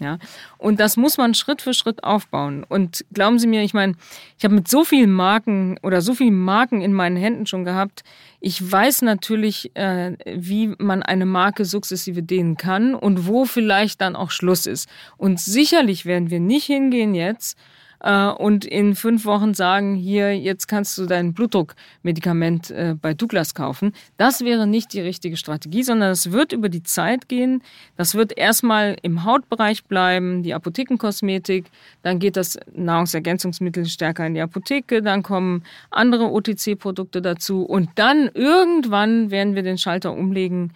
[0.00, 0.18] Ja,
[0.56, 2.64] und das muss man Schritt für Schritt aufbauen.
[2.66, 3.96] Und glauben Sie mir, ich meine,
[4.38, 8.02] ich habe mit so vielen Marken oder so vielen Marken in meinen Händen schon gehabt.
[8.40, 14.16] Ich weiß natürlich, äh, wie man eine Marke sukzessive dehnen kann und wo vielleicht dann
[14.16, 14.88] auch Schluss ist.
[15.18, 17.58] Und sicherlich werden wir nicht hingehen jetzt
[18.00, 23.54] äh, und in fünf Wochen sagen, hier, jetzt kannst du dein Blutdruckmedikament äh, bei Douglas
[23.54, 23.92] kaufen.
[24.16, 27.62] Das wäre nicht die richtige Strategie, sondern es wird über die Zeit gehen.
[27.96, 31.66] Das wird erstmal im Hautbereich bleiben, die Apothekenkosmetik,
[32.02, 38.30] dann geht das Nahrungsergänzungsmittel stärker in die Apotheke, dann kommen andere OTC-Produkte dazu und dann
[38.34, 40.72] irgendwann werden wir den Schalter umlegen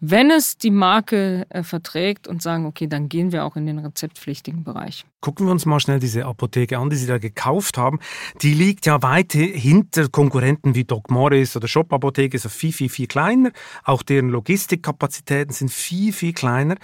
[0.00, 3.78] wenn es die Marke äh, verträgt und sagen, okay, dann gehen wir auch in den
[3.78, 5.04] rezeptpflichtigen Bereich.
[5.20, 7.98] Gucken wir uns mal schnell diese Apotheke an, die Sie da gekauft haben.
[8.42, 12.88] Die liegt ja weit hinter Konkurrenten wie Doc Morris oder Shop Apotheke, ist viel, viel,
[12.88, 13.50] viel kleiner.
[13.84, 16.76] Auch deren Logistikkapazitäten sind viel, viel kleiner.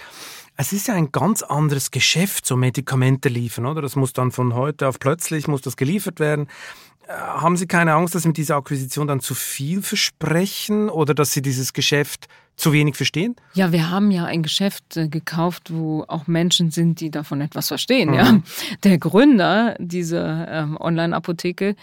[0.57, 3.81] Es ist ja ein ganz anderes Geschäft, so Medikamente liefern, oder?
[3.81, 6.47] Das muss dann von heute auf plötzlich, muss das geliefert werden.
[7.07, 11.13] Äh, haben Sie keine Angst, dass Sie mit dieser Akquisition dann zu viel versprechen oder
[11.13, 13.35] dass Sie dieses Geschäft zu wenig verstehen?
[13.53, 17.67] Ja, wir haben ja ein Geschäft äh, gekauft, wo auch Menschen sind, die davon etwas
[17.67, 18.11] verstehen.
[18.11, 18.15] Mhm.
[18.15, 18.39] Ja.
[18.83, 21.75] Der Gründer dieser ähm, Online-Apotheke,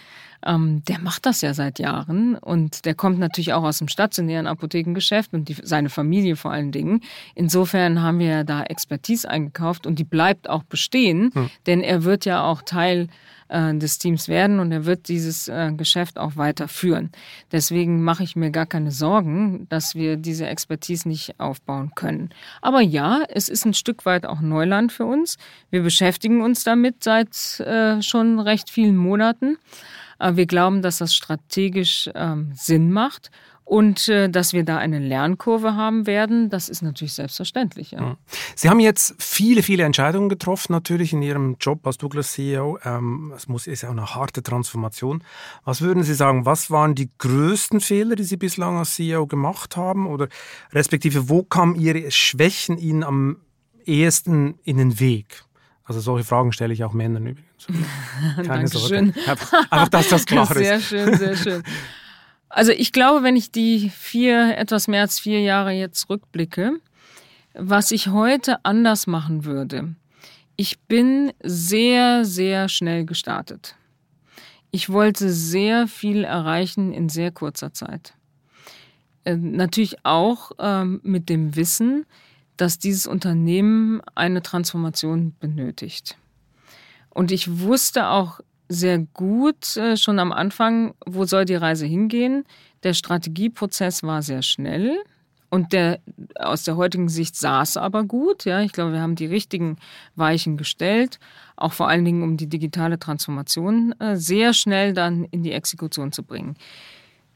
[0.45, 4.47] ähm, der macht das ja seit Jahren und der kommt natürlich auch aus dem stationären
[4.47, 7.01] Apothekengeschäft und die, seine Familie vor allen Dingen.
[7.35, 11.49] Insofern haben wir da Expertise eingekauft und die bleibt auch bestehen, mhm.
[11.65, 13.07] denn er wird ja auch Teil
[13.53, 17.11] äh, des Teams werden und er wird dieses äh, Geschäft auch weiterführen.
[17.51, 22.29] Deswegen mache ich mir gar keine Sorgen, dass wir diese Expertise nicht aufbauen können.
[22.61, 25.37] Aber ja, es ist ein Stück weit auch Neuland für uns.
[25.69, 29.57] Wir beschäftigen uns damit seit äh, schon recht vielen Monaten.
[30.19, 33.29] Wir glauben, dass das strategisch ähm, Sinn macht
[33.65, 37.91] und äh, dass wir da eine Lernkurve haben werden, das ist natürlich selbstverständlich.
[37.91, 38.17] Ja.
[38.55, 42.77] Sie haben jetzt viele, viele Entscheidungen getroffen, natürlich in Ihrem Job als Douglas CEO.
[42.83, 45.23] Ähm, es muss, ist ja auch eine harte Transformation.
[45.63, 49.77] Was würden Sie sagen, was waren die größten Fehler, die Sie bislang als CEO gemacht
[49.77, 50.07] haben?
[50.07, 50.27] Oder
[50.73, 53.37] respektive, wo kamen Ihre Schwächen Ihnen am
[53.85, 55.43] ehesten in den Weg?
[55.85, 57.67] Also solche Fragen stelle ich auch Männern übrigens.
[58.47, 59.13] Keine Sorge.
[59.69, 60.57] Einfach, dass das klar ist.
[60.57, 61.63] Sehr schön, sehr schön.
[62.53, 66.79] Also ich glaube, wenn ich die vier, etwas mehr als vier Jahre jetzt rückblicke,
[67.55, 69.95] was ich heute anders machen würde.
[70.55, 73.75] Ich bin sehr, sehr schnell gestartet.
[74.69, 78.13] Ich wollte sehr viel erreichen in sehr kurzer Zeit.
[79.25, 82.05] Äh, natürlich auch ähm, mit dem Wissen,
[82.55, 86.17] dass dieses Unternehmen eine Transformation benötigt.
[87.09, 88.41] Und ich wusste auch
[88.73, 92.43] sehr gut äh, schon am Anfang, wo soll die Reise hingehen.
[92.83, 94.97] Der Strategieprozess war sehr schnell
[95.49, 95.99] und der
[96.35, 98.43] aus der heutigen Sicht saß aber gut.
[98.45, 99.77] Ja, ich glaube, wir haben die richtigen
[100.15, 101.19] Weichen gestellt,
[101.55, 106.11] auch vor allen Dingen um die digitale Transformation äh, sehr schnell dann in die Exekution
[106.11, 106.55] zu bringen.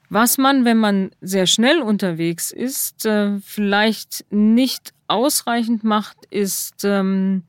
[0.09, 7.43] Was man, wenn man sehr schnell unterwegs ist, äh, vielleicht nicht ausreichend macht, ist ähm,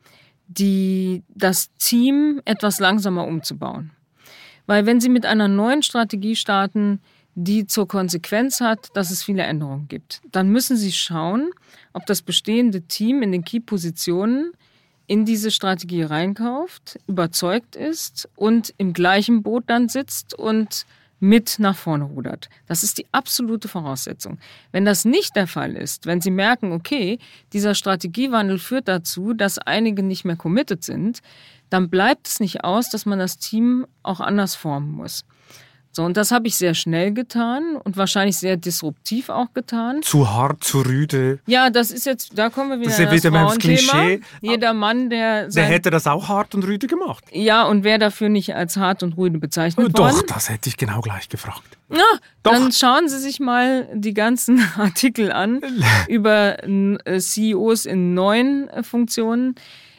[0.48, 3.92] die, das Team etwas langsamer umzubauen.
[4.66, 7.00] Weil wenn Sie mit einer neuen Strategie starten,
[7.34, 11.50] die zur Konsequenz hat, dass es viele Änderungen gibt, dann müssen Sie schauen,
[11.92, 14.52] ob das bestehende Team in den Key-Positionen
[15.06, 20.84] in diese Strategie reinkauft, überzeugt ist und im gleichen Boot dann sitzt und
[21.20, 22.48] mit nach vorne rudert.
[22.66, 24.38] Das ist die absolute Voraussetzung.
[24.72, 27.18] Wenn das nicht der Fall ist, wenn Sie merken, okay,
[27.52, 31.20] dieser Strategiewandel führt dazu, dass einige nicht mehr committed sind,
[31.70, 35.24] dann bleibt es nicht aus, dass man das Team auch anders formen muss.
[35.92, 40.02] So, und das habe ich sehr schnell getan und wahrscheinlich sehr disruptiv auch getan.
[40.02, 41.40] Zu hart, zu rüde.
[41.46, 44.20] Ja, das ist jetzt, da kommen wir wieder das ist wieder das Klischee.
[44.40, 45.48] Jeder Mann, der...
[45.48, 47.24] Der hätte das auch hart und rüde gemacht.
[47.32, 50.26] Ja, und wer dafür nicht als hart und rüde bezeichnet Doch, worden?
[50.28, 51.78] das hätte ich genau gleich gefragt.
[51.90, 51.98] Ja,
[52.42, 52.52] Doch.
[52.52, 55.60] dann schauen Sie sich mal die ganzen Artikel an
[56.08, 59.54] über äh, CEOs in neuen äh, Funktionen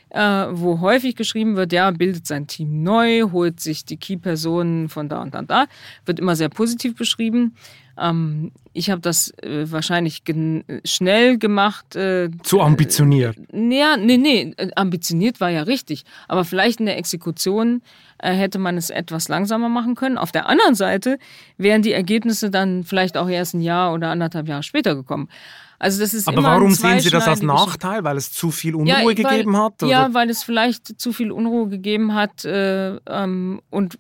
[0.10, 5.10] äh, wo häufig geschrieben wird, ja, bildet sein Team neu, holt sich die Key-Personen von
[5.10, 5.66] da und da und da,
[6.06, 7.56] wird immer sehr positiv beschrieben.
[8.00, 10.24] Ähm, ich habe das äh, wahrscheinlich
[10.86, 11.96] schnell gemacht.
[11.96, 13.38] Äh, Zu ambitioniert.
[13.52, 16.06] Äh, ja, nee, nee, ambitioniert war ja richtig.
[16.28, 17.82] Aber vielleicht in der Exekution
[18.20, 20.18] äh, hätte man es etwas langsamer machen können.
[20.18, 21.20] Auf der anderen Seite
[21.58, 25.30] wären die Ergebnisse dann vielleicht auch erst ein Jahr oder anderthalb Jahre später gekommen.
[25.80, 28.04] Also das ist Aber warum sehen Sie das als Nachteil?
[28.04, 29.82] Weil es zu viel Unruhe ja, weil, gegeben hat?
[29.82, 29.90] Oder?
[29.90, 33.98] Ja, weil es vielleicht zu viel Unruhe gegeben hat äh, ähm, und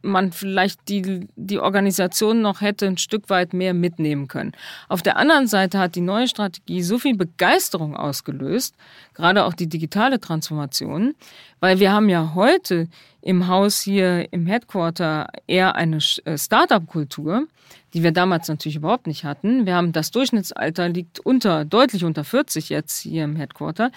[0.00, 4.52] man vielleicht die, die Organisation noch hätte ein Stück weit mehr mitnehmen können.
[4.88, 8.74] Auf der anderen Seite hat die neue Strategie so viel Begeisterung ausgelöst,
[9.12, 11.14] gerade auch die digitale Transformation,
[11.60, 12.88] weil wir haben ja heute
[13.20, 17.46] im Haus hier im Headquarter eher eine äh, Startup-Kultur
[17.94, 19.66] die wir damals natürlich überhaupt nicht hatten.
[19.66, 23.90] Wir haben das Durchschnittsalter liegt unter, deutlich unter 40 jetzt hier im Headquarter.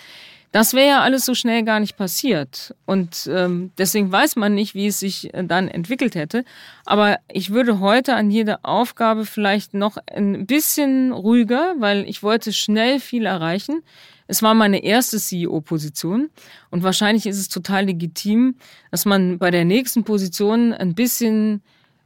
[0.54, 2.76] Das wäre ja alles so schnell gar nicht passiert.
[2.86, 6.46] Und ähm, deswegen weiß man nicht, wie es sich äh, dann entwickelt hätte.
[6.86, 12.54] Aber ich würde heute an jede Aufgabe vielleicht noch ein bisschen ruhiger, weil ich wollte
[12.54, 13.82] schnell viel erreichen.
[14.28, 16.30] Es war meine erste CEO-Position
[16.70, 18.56] und wahrscheinlich ist es total legitim,
[18.92, 21.64] dass man bei der nächsten Position ein bisschen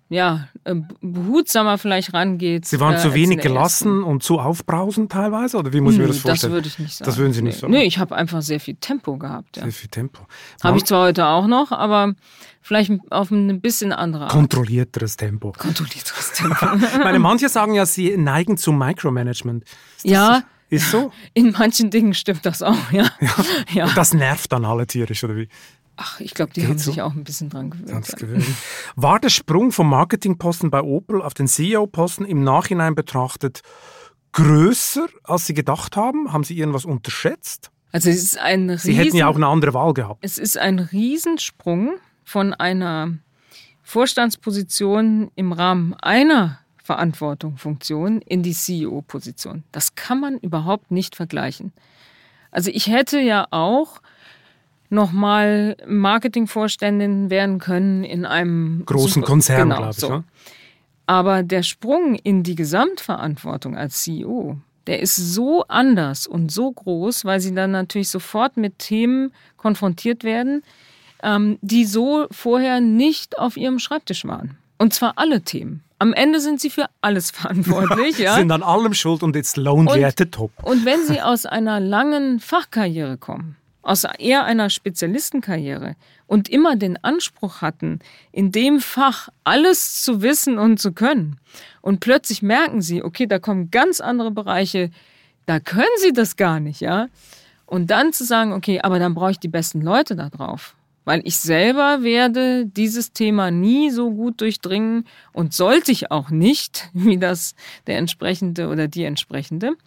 [0.09, 2.65] ja, äh, behutsamer vielleicht rangeht.
[2.65, 5.57] Sie waren äh, zu wenig gelassen und zu aufbrausend teilweise?
[5.57, 6.53] Oder wie muss ich mir das vorstellen?
[6.53, 7.05] Das würde ich nicht sagen.
[7.09, 7.73] Das würden Sie nicht sagen?
[7.73, 9.57] Nee, ich habe einfach sehr viel Tempo gehabt.
[9.57, 9.63] Ja.
[9.63, 10.21] Sehr viel Tempo.
[10.63, 12.13] Habe ich zwar heute auch noch, aber
[12.61, 14.31] vielleicht auf ein bisschen andere Art.
[14.31, 15.51] Kontrollierteres Tempo.
[15.57, 16.65] Kontrollierteres Tempo.
[17.03, 19.65] Meine, manche sagen ja, sie neigen zum Micromanagement.
[20.03, 20.43] ja.
[20.69, 21.13] Ist so?
[21.33, 23.05] In manchen Dingen stimmt das auch, ja.
[23.21, 23.29] ja.
[23.71, 23.85] ja.
[23.85, 25.47] Und das nervt dann alle tierisch, oder wie?
[25.97, 26.91] Ach, ich glaube, die Geht haben so?
[26.91, 28.07] sich auch ein bisschen dran gewöhnt.
[28.07, 28.45] Ja.
[28.95, 33.61] War der Sprung vom Marketingposten bei Opel auf den CEO-Posten im Nachhinein betrachtet
[34.31, 36.31] größer, als Sie gedacht haben?
[36.31, 37.71] Haben Sie irgendwas unterschätzt?
[37.91, 40.23] Also es ist ein Riesen, Sie hätten ja auch eine andere Wahl gehabt.
[40.23, 43.17] Es ist ein Riesensprung von einer
[43.81, 49.63] Vorstandsposition im Rahmen einer Verantwortung, Funktion in die CEO-Position.
[49.71, 51.73] Das kann man überhaupt nicht vergleichen.
[52.51, 54.01] Also ich hätte ja auch
[54.89, 59.97] nochmal Marketingvorständin werden können in einem großen Konzern, genau, glaube ich.
[59.97, 60.09] So.
[60.09, 60.23] Ne?
[61.05, 64.57] Aber der Sprung in die Gesamtverantwortung als CEO,
[64.88, 70.23] der ist so anders und so groß, weil sie dann natürlich sofort mit Themen konfrontiert
[70.23, 70.63] werden,
[71.23, 74.57] ähm, die so vorher nicht auf ihrem Schreibtisch waren.
[74.77, 75.83] Und zwar alle Themen.
[75.99, 78.17] Am Ende sind sie für alles verantwortlich.
[78.19, 78.35] ja.
[78.35, 80.51] Sind an allem schuld und jetzt Lohnwerte top.
[80.63, 87.01] Und wenn sie aus einer langen Fachkarriere kommen, aus eher einer Spezialistenkarriere und immer den
[87.03, 87.99] Anspruch hatten,
[88.32, 91.39] in dem Fach alles zu wissen und zu können.
[91.82, 94.91] Und plötzlich merken sie, okay, da kommen ganz andere Bereiche,
[95.45, 97.07] da können sie das gar nicht, ja.
[97.65, 100.75] Und dann zu sagen, okay, aber dann brauche ich die besten Leute da drauf.
[101.05, 106.89] Weil ich selber werde dieses Thema nie so gut durchdringen und sollte ich auch nicht,
[106.93, 107.55] wie das
[107.88, 109.78] der entsprechende oder die entsprechende.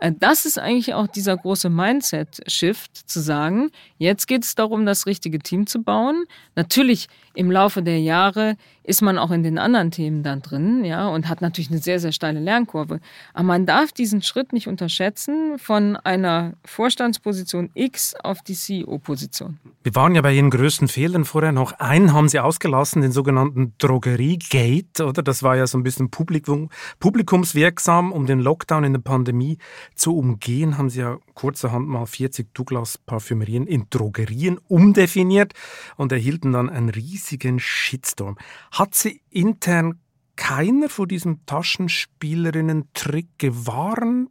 [0.00, 5.06] Äh, das ist eigentlich auch dieser große Mindset-Shift, zu sagen, jetzt geht es darum, das
[5.06, 6.24] richtige Team zu bauen.
[6.56, 11.08] Natürlich im Laufe der Jahre ist man auch in den anderen Themen dann drin, ja,
[11.08, 12.98] und hat natürlich eine sehr, sehr steile Lernkurve.
[13.34, 19.60] Aber man darf diesen Schritt nicht unterschätzen von einer Vorstandsposition X auf die CEO-Position.
[19.84, 21.72] Wir waren ja bei Ihren größten Fehlern vorher noch.
[21.78, 25.22] Einen haben Sie ausgelassen, den sogenannten Drogeriegate, oder?
[25.22, 26.68] Das war ja so ein bisschen Publikum,
[26.98, 29.58] publikumswirksam, um den Lockdown in der Pandemie
[29.94, 35.52] zu umgehen, haben Sie ja kurzerhand mal 40 Douglas-Parfümerien in Drogerien umdefiniert
[35.96, 36.88] und erhielten dann einen
[37.20, 38.36] riesigen Shitstorm.
[38.72, 39.98] Hat Sie intern
[40.36, 44.30] keiner vor diesem Taschenspielerinnen-Trick gewarnt?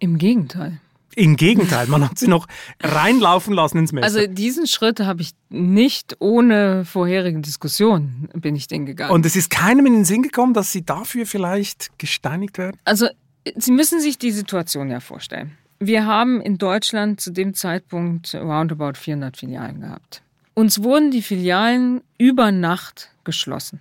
[0.00, 0.80] Im Gegenteil.
[1.14, 2.46] Im Gegenteil, man hat sie noch
[2.80, 4.04] reinlaufen lassen ins Messer.
[4.04, 9.12] Also diesen Schritt habe ich nicht ohne vorherige Diskussion bin ich den gegangen.
[9.12, 12.78] Und es ist keinem in den Sinn gekommen, dass sie dafür vielleicht gesteinigt werden?
[12.84, 13.08] Also
[13.56, 15.56] Sie müssen sich die Situation ja vorstellen.
[15.80, 20.22] Wir haben in Deutschland zu dem Zeitpunkt roundabout 400 Filialen gehabt.
[20.58, 23.78] Uns wurden die Filialen über Nacht geschlossen.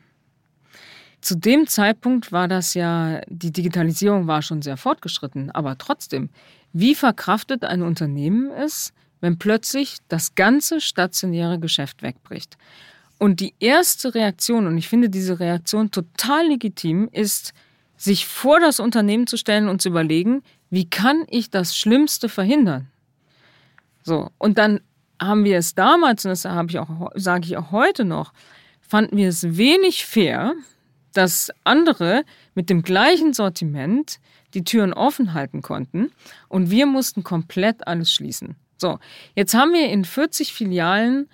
[1.21, 6.29] Zu dem Zeitpunkt war das ja, die Digitalisierung war schon sehr fortgeschritten, aber trotzdem,
[6.73, 12.59] wie verkraftet ein Unternehmen es, wenn plötzlich das ganze stationäre Geschäft wegbricht?
[13.17, 17.55] Und die erste Reaktion, und ich finde diese Reaktion total legitim, ist,
[17.95, 22.85] sich vor das Unternehmen zu stellen und zu überlegen, wie kann ich das Schlimmste verhindern?
[24.03, 24.81] So, und dann
[25.21, 28.33] haben wir es damals, und das habe ich auch, sage ich auch heute noch,
[28.81, 30.53] fanden wir es wenig fair,
[31.13, 32.23] dass andere
[32.55, 34.19] mit dem gleichen Sortiment
[34.53, 36.11] die Türen offen halten konnten
[36.47, 38.55] und wir mussten komplett alles schließen.
[38.77, 38.99] So,
[39.35, 41.27] jetzt haben wir in 40 Filialen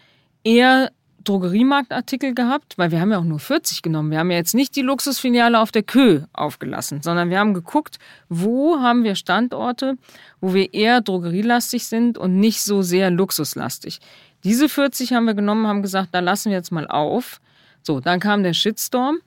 [0.44, 0.92] eher
[1.24, 4.12] Drogeriemarktartikel gehabt, weil wir haben ja auch nur 40 genommen.
[4.12, 8.00] Wir haben ja jetzt nicht die Luxusfiliale auf der Kö aufgelassen, sondern wir haben geguckt,
[8.30, 9.98] wo haben wir Standorte,
[10.42, 14.00] wo wir eher drogerielastig sind und nicht so sehr luxuslastig.
[14.44, 17.40] Diese 40 haben wir genommen, haben gesagt, da lassen wir jetzt mal auf.
[17.82, 19.20] So, dann kam der Shitstorm.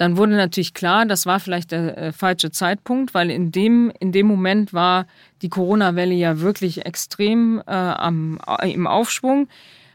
[0.00, 4.12] Dann wurde natürlich klar, das war vielleicht der äh, falsche Zeitpunkt, weil in dem, in
[4.12, 5.06] dem Moment war
[5.42, 9.48] die Corona-Welle ja wirklich extrem äh, am, äh, im Aufschwung.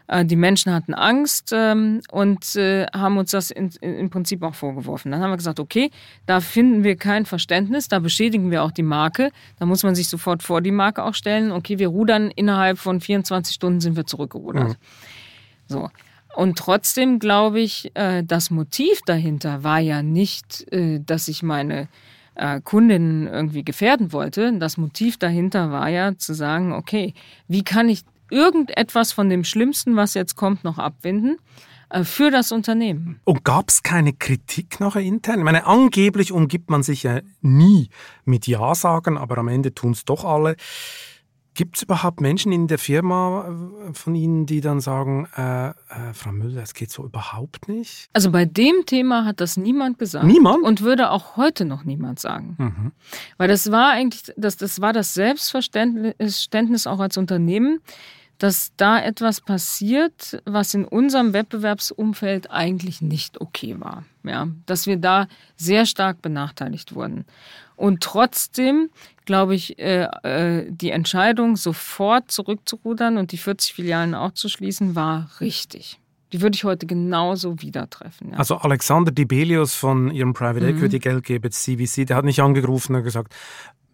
[0.07, 4.55] Äh, die Menschen hatten Angst ähm, und äh, haben uns das in, im Prinzip auch
[4.55, 5.11] vorgeworfen.
[5.11, 5.89] Dann haben wir gesagt, okay,
[6.25, 9.31] da finden wir kein Verständnis, da beschädigen wir auch die Marke.
[9.59, 11.51] Da muss man sich sofort vor die Marke auch stellen.
[11.51, 14.69] Okay, wir rudern innerhalb von 24 Stunden sind wir zurückgerudert.
[14.69, 14.75] Mhm.
[15.67, 15.89] So.
[16.35, 21.87] Und trotzdem glaube ich, äh, das Motiv dahinter war ja nicht, dass ich meine
[22.65, 24.51] Kundinnen irgendwie gefährden wollte.
[24.59, 27.13] Das Motiv dahinter war ja zu sagen, okay,
[27.47, 31.37] wie kann ich irgendetwas von dem Schlimmsten, was jetzt kommt, noch abwenden
[31.89, 33.19] äh, für das Unternehmen.
[33.23, 35.39] Und gab es keine Kritik nachher intern?
[35.39, 37.89] Ich meine, angeblich umgibt man sich ja nie
[38.23, 40.55] mit Ja-Sagen, aber am Ende tun es doch alle.
[41.55, 43.47] Gibt es überhaupt Menschen in der Firma
[43.89, 45.73] äh, von Ihnen, die dann sagen, äh, äh,
[46.13, 48.09] Frau Müller, es geht so überhaupt nicht?
[48.11, 50.25] Also bei dem Thema hat das niemand gesagt.
[50.25, 50.63] Niemand?
[50.63, 52.55] Und würde auch heute noch niemand sagen.
[52.57, 52.91] Mhm.
[53.37, 57.79] Weil das war eigentlich, das, das war das Selbstverständnis auch als Unternehmen,
[58.37, 64.03] dass da etwas passiert, was in unserem Wettbewerbsumfeld eigentlich nicht okay war.
[64.23, 67.25] Ja, dass wir da sehr stark benachteiligt wurden.
[67.75, 68.89] Und trotzdem,
[69.25, 74.95] glaube ich, äh, äh, die Entscheidung, sofort zurückzurudern und die 40 Filialen auch zu schließen,
[74.95, 75.99] war richtig.
[76.33, 78.31] Die würde ich heute genauso wieder treffen.
[78.31, 78.37] Ja.
[78.37, 80.77] Also Alexander Dibelius von Ihrem Private mhm.
[80.77, 83.33] Equity Geldgeber CVC, der hat mich angerufen und gesagt,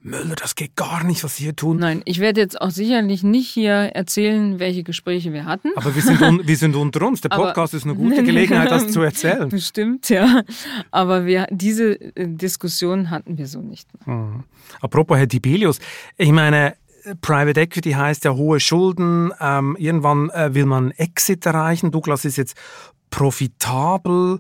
[0.04, 1.78] Müller, das geht gar nicht, was Sie hier tun.
[1.78, 5.70] Nein, ich werde jetzt auch sicherlich nicht hier erzählen, welche Gespräche wir hatten.
[5.76, 7.22] Aber wir sind, un, wir sind unter uns.
[7.22, 9.50] Der Podcast Aber, ist eine gute Gelegenheit, das zu erzählen.
[9.50, 10.42] Bestimmt, ja.
[10.90, 13.88] Aber wir, diese äh, Diskussion hatten wir so nicht.
[14.08, 14.44] Mhm.
[14.82, 15.80] Apropos Herr Dibelius,
[16.18, 16.76] ich meine,
[17.22, 19.32] Private Equity heißt ja hohe Schulden.
[19.40, 21.92] Ähm, irgendwann äh, will man Exit erreichen.
[21.92, 22.56] Douglas ist jetzt
[23.10, 24.40] profitabel.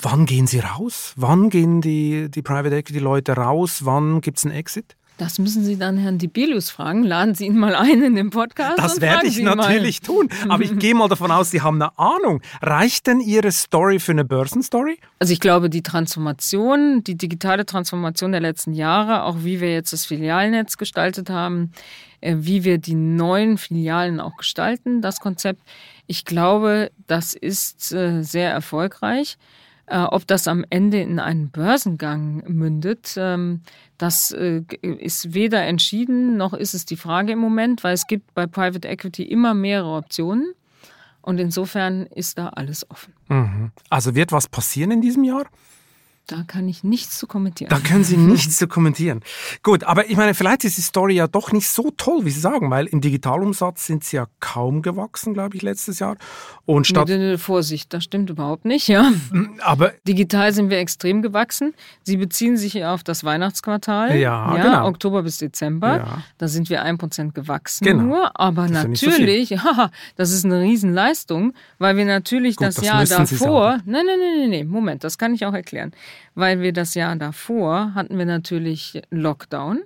[0.00, 1.12] Wann gehen Sie raus?
[1.16, 3.80] Wann gehen die, die Private Equity Leute raus?
[3.84, 4.94] Wann gibt es einen Exit?
[5.18, 7.02] Das müssen Sie dann Herrn Dibelius fragen.
[7.02, 8.78] Laden Sie ihn mal ein in den Podcast.
[8.78, 10.28] Das werde ich natürlich tun.
[10.48, 12.40] Aber ich gehe mal davon aus, Sie haben eine Ahnung.
[12.62, 15.00] Reicht denn Ihre Story für eine Börsenstory?
[15.18, 19.92] Also ich glaube, die Transformation, die digitale Transformation der letzten Jahre, auch wie wir jetzt
[19.92, 21.72] das Filialnetz gestaltet haben,
[22.20, 25.62] äh, wie wir die neuen Filialen auch gestalten, das Konzept,
[26.06, 29.36] ich glaube, das ist äh, sehr erfolgreich.
[29.90, 33.62] Äh, ob das am Ende in einen Börsengang mündet, ähm,
[33.96, 38.34] das äh, ist weder entschieden, noch ist es die Frage im Moment, weil es gibt
[38.34, 40.52] bei Private Equity immer mehrere Optionen.
[41.22, 43.12] Und insofern ist da alles offen.
[43.28, 43.70] Mhm.
[43.90, 45.46] Also wird was passieren in diesem Jahr?
[46.28, 47.70] Da kann ich nichts zu kommentieren.
[47.70, 49.20] Da können Sie nichts zu kommentieren.
[49.62, 52.38] Gut, aber ich meine, vielleicht ist die Story ja doch nicht so toll, wie Sie
[52.38, 56.18] sagen, weil im Digitalumsatz sind Sie ja kaum gewachsen, glaube ich, letztes Jahr.
[56.66, 59.10] Und statt nee, nee, nee, Vorsicht, das stimmt überhaupt nicht, ja.
[59.62, 61.72] Aber digital sind wir extrem gewachsen.
[62.02, 64.86] Sie beziehen sich ja auf das Weihnachtsquartal, ja, ja genau.
[64.86, 65.96] Oktober bis Dezember.
[65.96, 66.22] Ja.
[66.36, 68.02] Da sind wir ein Prozent gewachsen genau.
[68.02, 72.74] nur, aber das natürlich, ja, so das ist eine Riesenleistung, weil wir natürlich Gut, das,
[72.74, 75.92] das Jahr davor, nein, nein, nein, nein, nein, Moment, das kann ich auch erklären
[76.34, 79.80] weil wir das Jahr davor hatten wir natürlich Lockdown.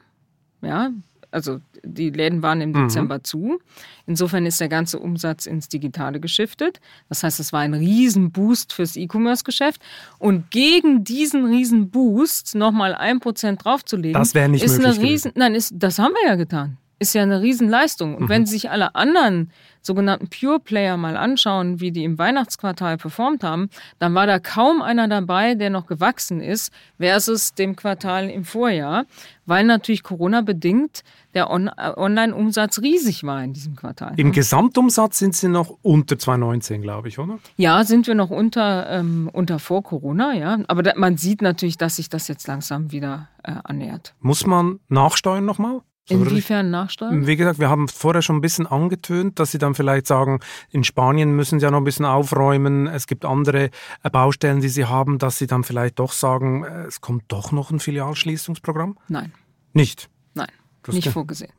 [0.61, 0.91] Ja,
[1.33, 2.85] also die Läden waren im mhm.
[2.85, 3.59] Dezember zu.
[4.07, 6.80] Insofern ist der ganze Umsatz ins Digitale geschiftet.
[7.09, 9.83] Das heißt, es war ein Riesenboost fürs E-Commerce-Geschäft.
[10.18, 15.55] Und gegen diesen Riesenboost nochmal ein Prozent draufzulegen, das wäre nicht ist möglich Riesen, nein,
[15.55, 16.76] ist, das haben wir ja getan.
[17.03, 18.15] Ist ja eine Riesenleistung.
[18.15, 18.29] Und mhm.
[18.29, 19.51] wenn sich alle anderen
[19.81, 24.81] sogenannten Pure Player mal anschauen, wie die im Weihnachtsquartal performt haben, dann war da kaum
[24.81, 29.05] einer dabei, der noch gewachsen ist, versus dem Quartal im Vorjahr,
[29.45, 31.03] weil natürlich Corona bedingt
[31.35, 34.13] der On äh, Online-Umsatz riesig war in diesem Quartal.
[34.17, 37.41] Im Gesamtumsatz sind Sie noch unter 2019, glaube ich, oder?
[37.57, 40.59] Ja, sind wir noch unter, ähm, unter vor Corona, ja.
[40.69, 44.15] Aber da, man sieht natürlich, dass sich das jetzt langsam wieder äh, annähert.
[44.21, 45.81] Muss man nachsteuern nochmal?
[46.09, 47.27] Inwiefern nachsteuern?
[47.27, 50.41] Wie gesagt, wir haben vorher schon ein bisschen angetönt, dass Sie dann vielleicht sagen,
[50.71, 52.89] in Spanien müssen Sie ja noch ein bisschen aufräumen.
[52.89, 53.71] Es gibt andere
[54.03, 57.53] äh, Baustellen, die Sie haben, dass Sie dann vielleicht doch sagen, äh, es kommt doch
[57.53, 58.99] noch ein Filialschließungsprogramm?
[59.09, 59.33] Nein.
[59.73, 60.11] Nicht?
[60.35, 60.49] Nein,
[60.83, 61.53] das nicht vorgesehen.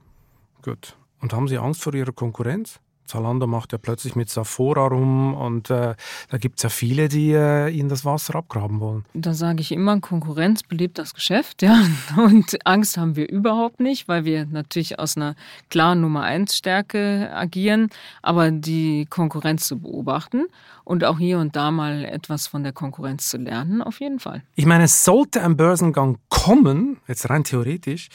[0.61, 0.97] Gut.
[1.21, 2.81] Und haben Sie Angst vor Ihrer Konkurrenz?
[3.05, 5.95] Zalando macht ja plötzlich mit Sephora rum und äh,
[6.29, 9.05] da gibt es ja viele, die äh, ihnen das Wasser abgraben wollen.
[9.13, 11.83] Da sage ich immer, Konkurrenz belebt das Geschäft, ja.
[12.17, 15.35] Und Angst haben wir überhaupt nicht, weil wir natürlich aus einer
[15.69, 17.89] klaren Nummer 1 Stärke agieren,
[18.21, 20.45] aber die Konkurrenz zu beobachten
[20.83, 24.43] und auch hier und da mal etwas von der Konkurrenz zu lernen, auf jeden Fall.
[24.55, 28.09] Ich meine, sollte ein Börsengang kommen, jetzt rein theoretisch,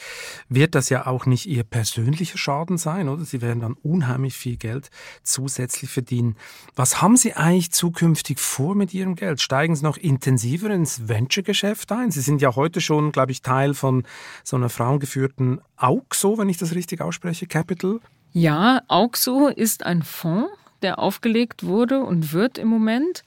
[0.49, 3.23] wird das ja auch nicht Ihr persönlicher Schaden sein, oder?
[3.23, 4.88] Sie werden dann unheimlich viel Geld
[5.23, 6.35] zusätzlich verdienen.
[6.75, 9.41] Was haben Sie eigentlich zukünftig vor mit Ihrem Geld?
[9.41, 12.11] Steigen Sie noch intensiver ins Venture-Geschäft ein?
[12.11, 14.03] Sie sind ja heute schon, glaube ich, Teil von
[14.43, 17.99] so einer frauengeführten AUXO, wenn ich das richtig ausspreche, Capital.
[18.31, 20.49] Ja, AUXO ist ein Fonds,
[20.81, 23.23] der aufgelegt wurde und wird im Moment,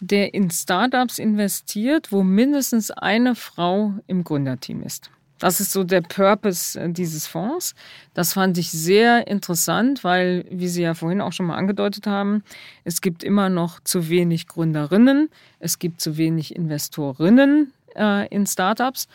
[0.00, 5.10] der in Startups investiert, wo mindestens eine Frau im Gründerteam ist.
[5.38, 7.74] Das ist so der Purpose äh, dieses Fonds.
[8.14, 12.42] Das fand ich sehr interessant, weil, wie Sie ja vorhin auch schon mal angedeutet haben,
[12.84, 15.30] es gibt immer noch zu wenig Gründerinnen,
[15.60, 19.08] es gibt zu wenig Investorinnen äh, in Startups.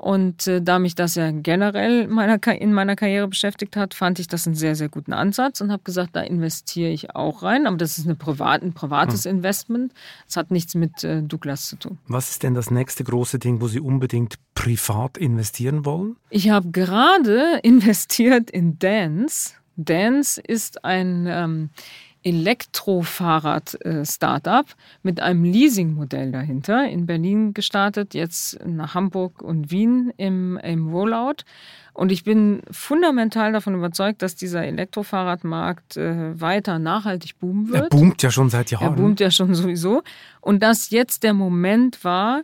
[0.00, 4.28] Und äh, da mich das ja generell meiner, in meiner Karriere beschäftigt hat, fand ich
[4.28, 7.66] das einen sehr, sehr guten Ansatz und habe gesagt, da investiere ich auch rein.
[7.66, 9.32] Aber das ist eine privat, ein privates hm.
[9.32, 9.92] Investment.
[10.26, 11.98] Es hat nichts mit äh, Douglas zu tun.
[12.08, 16.16] Was ist denn das nächste große Ding, wo Sie unbedingt privat investieren wollen?
[16.30, 19.50] Ich habe gerade investiert in Dance.
[19.76, 21.68] Dance ist ein ähm,
[22.22, 24.66] Elektrofahrrad-Startup
[25.02, 26.88] mit einem Leasing-Modell dahinter.
[26.88, 31.44] In Berlin gestartet, jetzt nach Hamburg und Wien im, im Rollout.
[31.92, 37.92] Und ich bin fundamental davon überzeugt, dass dieser Elektrofahrradmarkt äh, weiter nachhaltig boomen wird.
[37.92, 38.84] Er boomt ja schon seit Jahren.
[38.84, 40.02] Er boomt ja schon sowieso.
[40.40, 42.42] Und dass jetzt der Moment war,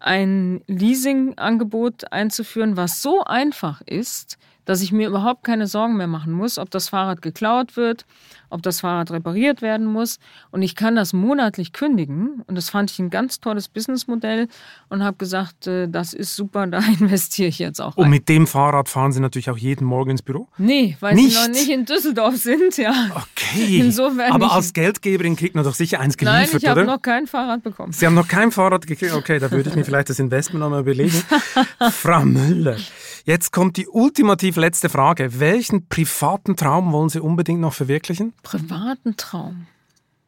[0.00, 4.38] ein Leasing-Angebot einzuführen, was so einfach ist,
[4.68, 8.04] dass ich mir überhaupt keine Sorgen mehr machen muss, ob das Fahrrad geklaut wird,
[8.50, 10.18] ob das Fahrrad repariert werden muss.
[10.50, 12.42] Und ich kann das monatlich kündigen.
[12.46, 14.46] Und das fand ich ein ganz tolles Businessmodell
[14.90, 17.96] und habe gesagt, äh, das ist super, da investiere ich jetzt auch.
[17.96, 18.04] Rein.
[18.04, 20.48] Und mit dem Fahrrad fahren Sie natürlich auch jeden Morgen ins Büro?
[20.58, 21.34] Nee, weil nicht?
[21.34, 22.92] Sie noch nicht in Düsseldorf sind, ja.
[23.14, 23.78] Okay.
[23.80, 27.26] Insofern Aber als Geldgeberin kriegt man doch sicher eins geliefert, Nein, ich habe noch kein
[27.26, 27.92] Fahrrad bekommen.
[27.92, 29.14] Sie haben noch kein Fahrrad gekriegt?
[29.14, 31.22] Okay, da würde ich mir vielleicht das Investment nochmal überlegen.
[31.90, 32.76] Frau Müller,
[33.28, 35.38] jetzt kommt die ultimativ letzte Frage.
[35.38, 38.32] Welchen privaten Traum wollen Sie unbedingt noch verwirklichen?
[38.42, 39.66] Privaten Traum.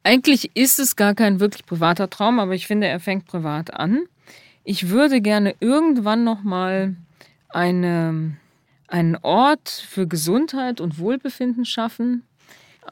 [0.02, 4.04] Eigentlich ist es gar kein wirklich privater Traum, aber ich finde, er fängt privat an.
[4.64, 6.94] Ich würde gerne irgendwann noch mal
[7.48, 8.36] eine,
[8.86, 12.22] einen Ort für Gesundheit und Wohlbefinden schaffen,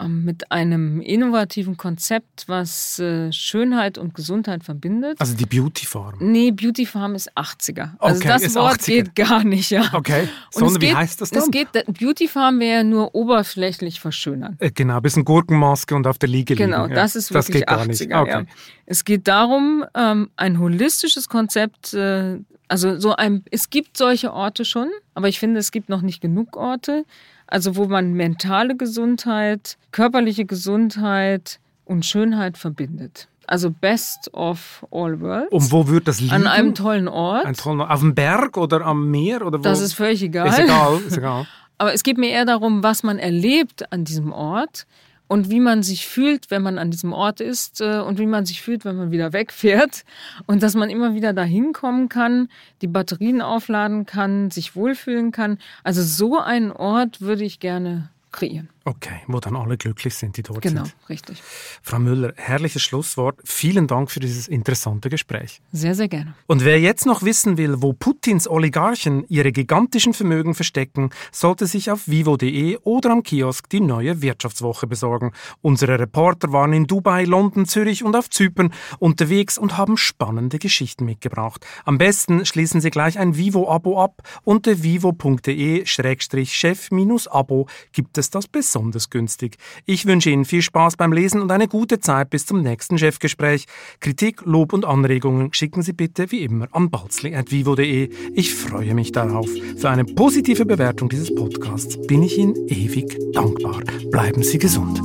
[0.07, 5.20] mit einem innovativen Konzept, was äh, Schönheit und Gesundheit verbindet.
[5.20, 6.14] Also die Beauty Farm?
[6.20, 7.92] Nee, Beauty Farm ist 80er.
[7.99, 8.86] Also okay, das Wort 80er.
[8.86, 9.90] geht gar nicht, ja.
[9.92, 11.42] Okay, sondern wie heißt das dann?
[11.42, 11.68] Es geht,
[11.99, 14.57] Beauty Farm wäre ja nur oberflächlich verschönern.
[14.61, 16.88] Äh, genau, ein bisschen Gurkenmaske und auf der Liege genau, liegen.
[16.90, 18.20] Genau, das ist wirklich das 80er.
[18.20, 18.30] Okay.
[18.30, 18.44] Ja.
[18.86, 22.38] Es geht darum, ähm, ein holistisches Konzept äh,
[22.68, 26.20] also so ein, es gibt solche Orte schon, aber ich finde, es gibt noch nicht
[26.20, 27.05] genug Orte,
[27.49, 33.28] also wo man mentale Gesundheit, körperliche Gesundheit und Schönheit verbindet.
[33.46, 35.51] Also Best of All Worlds.
[35.51, 36.34] Und wo wird das liegen?
[36.34, 37.46] An einem tollen Ort.
[37.46, 39.44] Ein tollen, auf dem Berg oder am Meer?
[39.44, 39.62] Oder wo?
[39.62, 40.49] Das ist völlig egal.
[40.49, 41.46] Ist egal, ist egal.
[41.78, 44.86] Aber es geht mir eher darum, was man erlebt an diesem Ort
[45.29, 48.47] und wie man sich fühlt, wenn man an diesem Ort ist äh, und wie man
[48.47, 50.05] sich fühlt, wenn man wieder wegfährt
[50.47, 52.49] und dass man immer wieder dahin kommen kann,
[52.83, 55.59] die Batterien aufladen kann, sich wohlfühlen kann.
[55.85, 58.68] Also so einen Ort würde ich gerne kreieren.
[58.89, 60.95] Okay, wo dann alle glücklich sind, die dort genau, sind.
[60.95, 61.43] Genau, richtig.
[61.82, 63.39] Frau Müller, herrliches Schlusswort.
[63.45, 65.61] Vielen Dank für dieses interessante Gespräch.
[65.72, 66.34] Sehr, sehr gerne.
[66.47, 71.91] Und wer jetzt noch wissen will, wo Putins Oligarchen ihre gigantischen Vermögen verstecken, sollte sich
[71.91, 75.32] auf vivo.de oder am Kiosk die neue Wirtschaftswoche besorgen.
[75.61, 81.05] Unsere Reporter waren in Dubai, London, Zürich und auf Zypern unterwegs und haben spannende Geschichten
[81.05, 81.66] mitgebracht.
[81.84, 84.22] Am besten schließen Sie gleich ein Vivo-Abo ab.
[84.45, 89.57] Unter vivo.de-chef-abo gibt es das besonders besonders günstig.
[89.87, 93.66] Ich wünsche Ihnen viel Spaß beim Lesen und eine gute Zeit bis zum nächsten Chefgespräch.
[93.99, 98.11] Kritik, Lob und Anregungen schicken Sie bitte wie immer an balzli.vivo.de.
[98.35, 99.49] Ich freue mich darauf.
[99.76, 103.81] Für eine positive Bewertung dieses Podcasts bin ich Ihnen ewig dankbar.
[104.11, 105.03] Bleiben Sie gesund.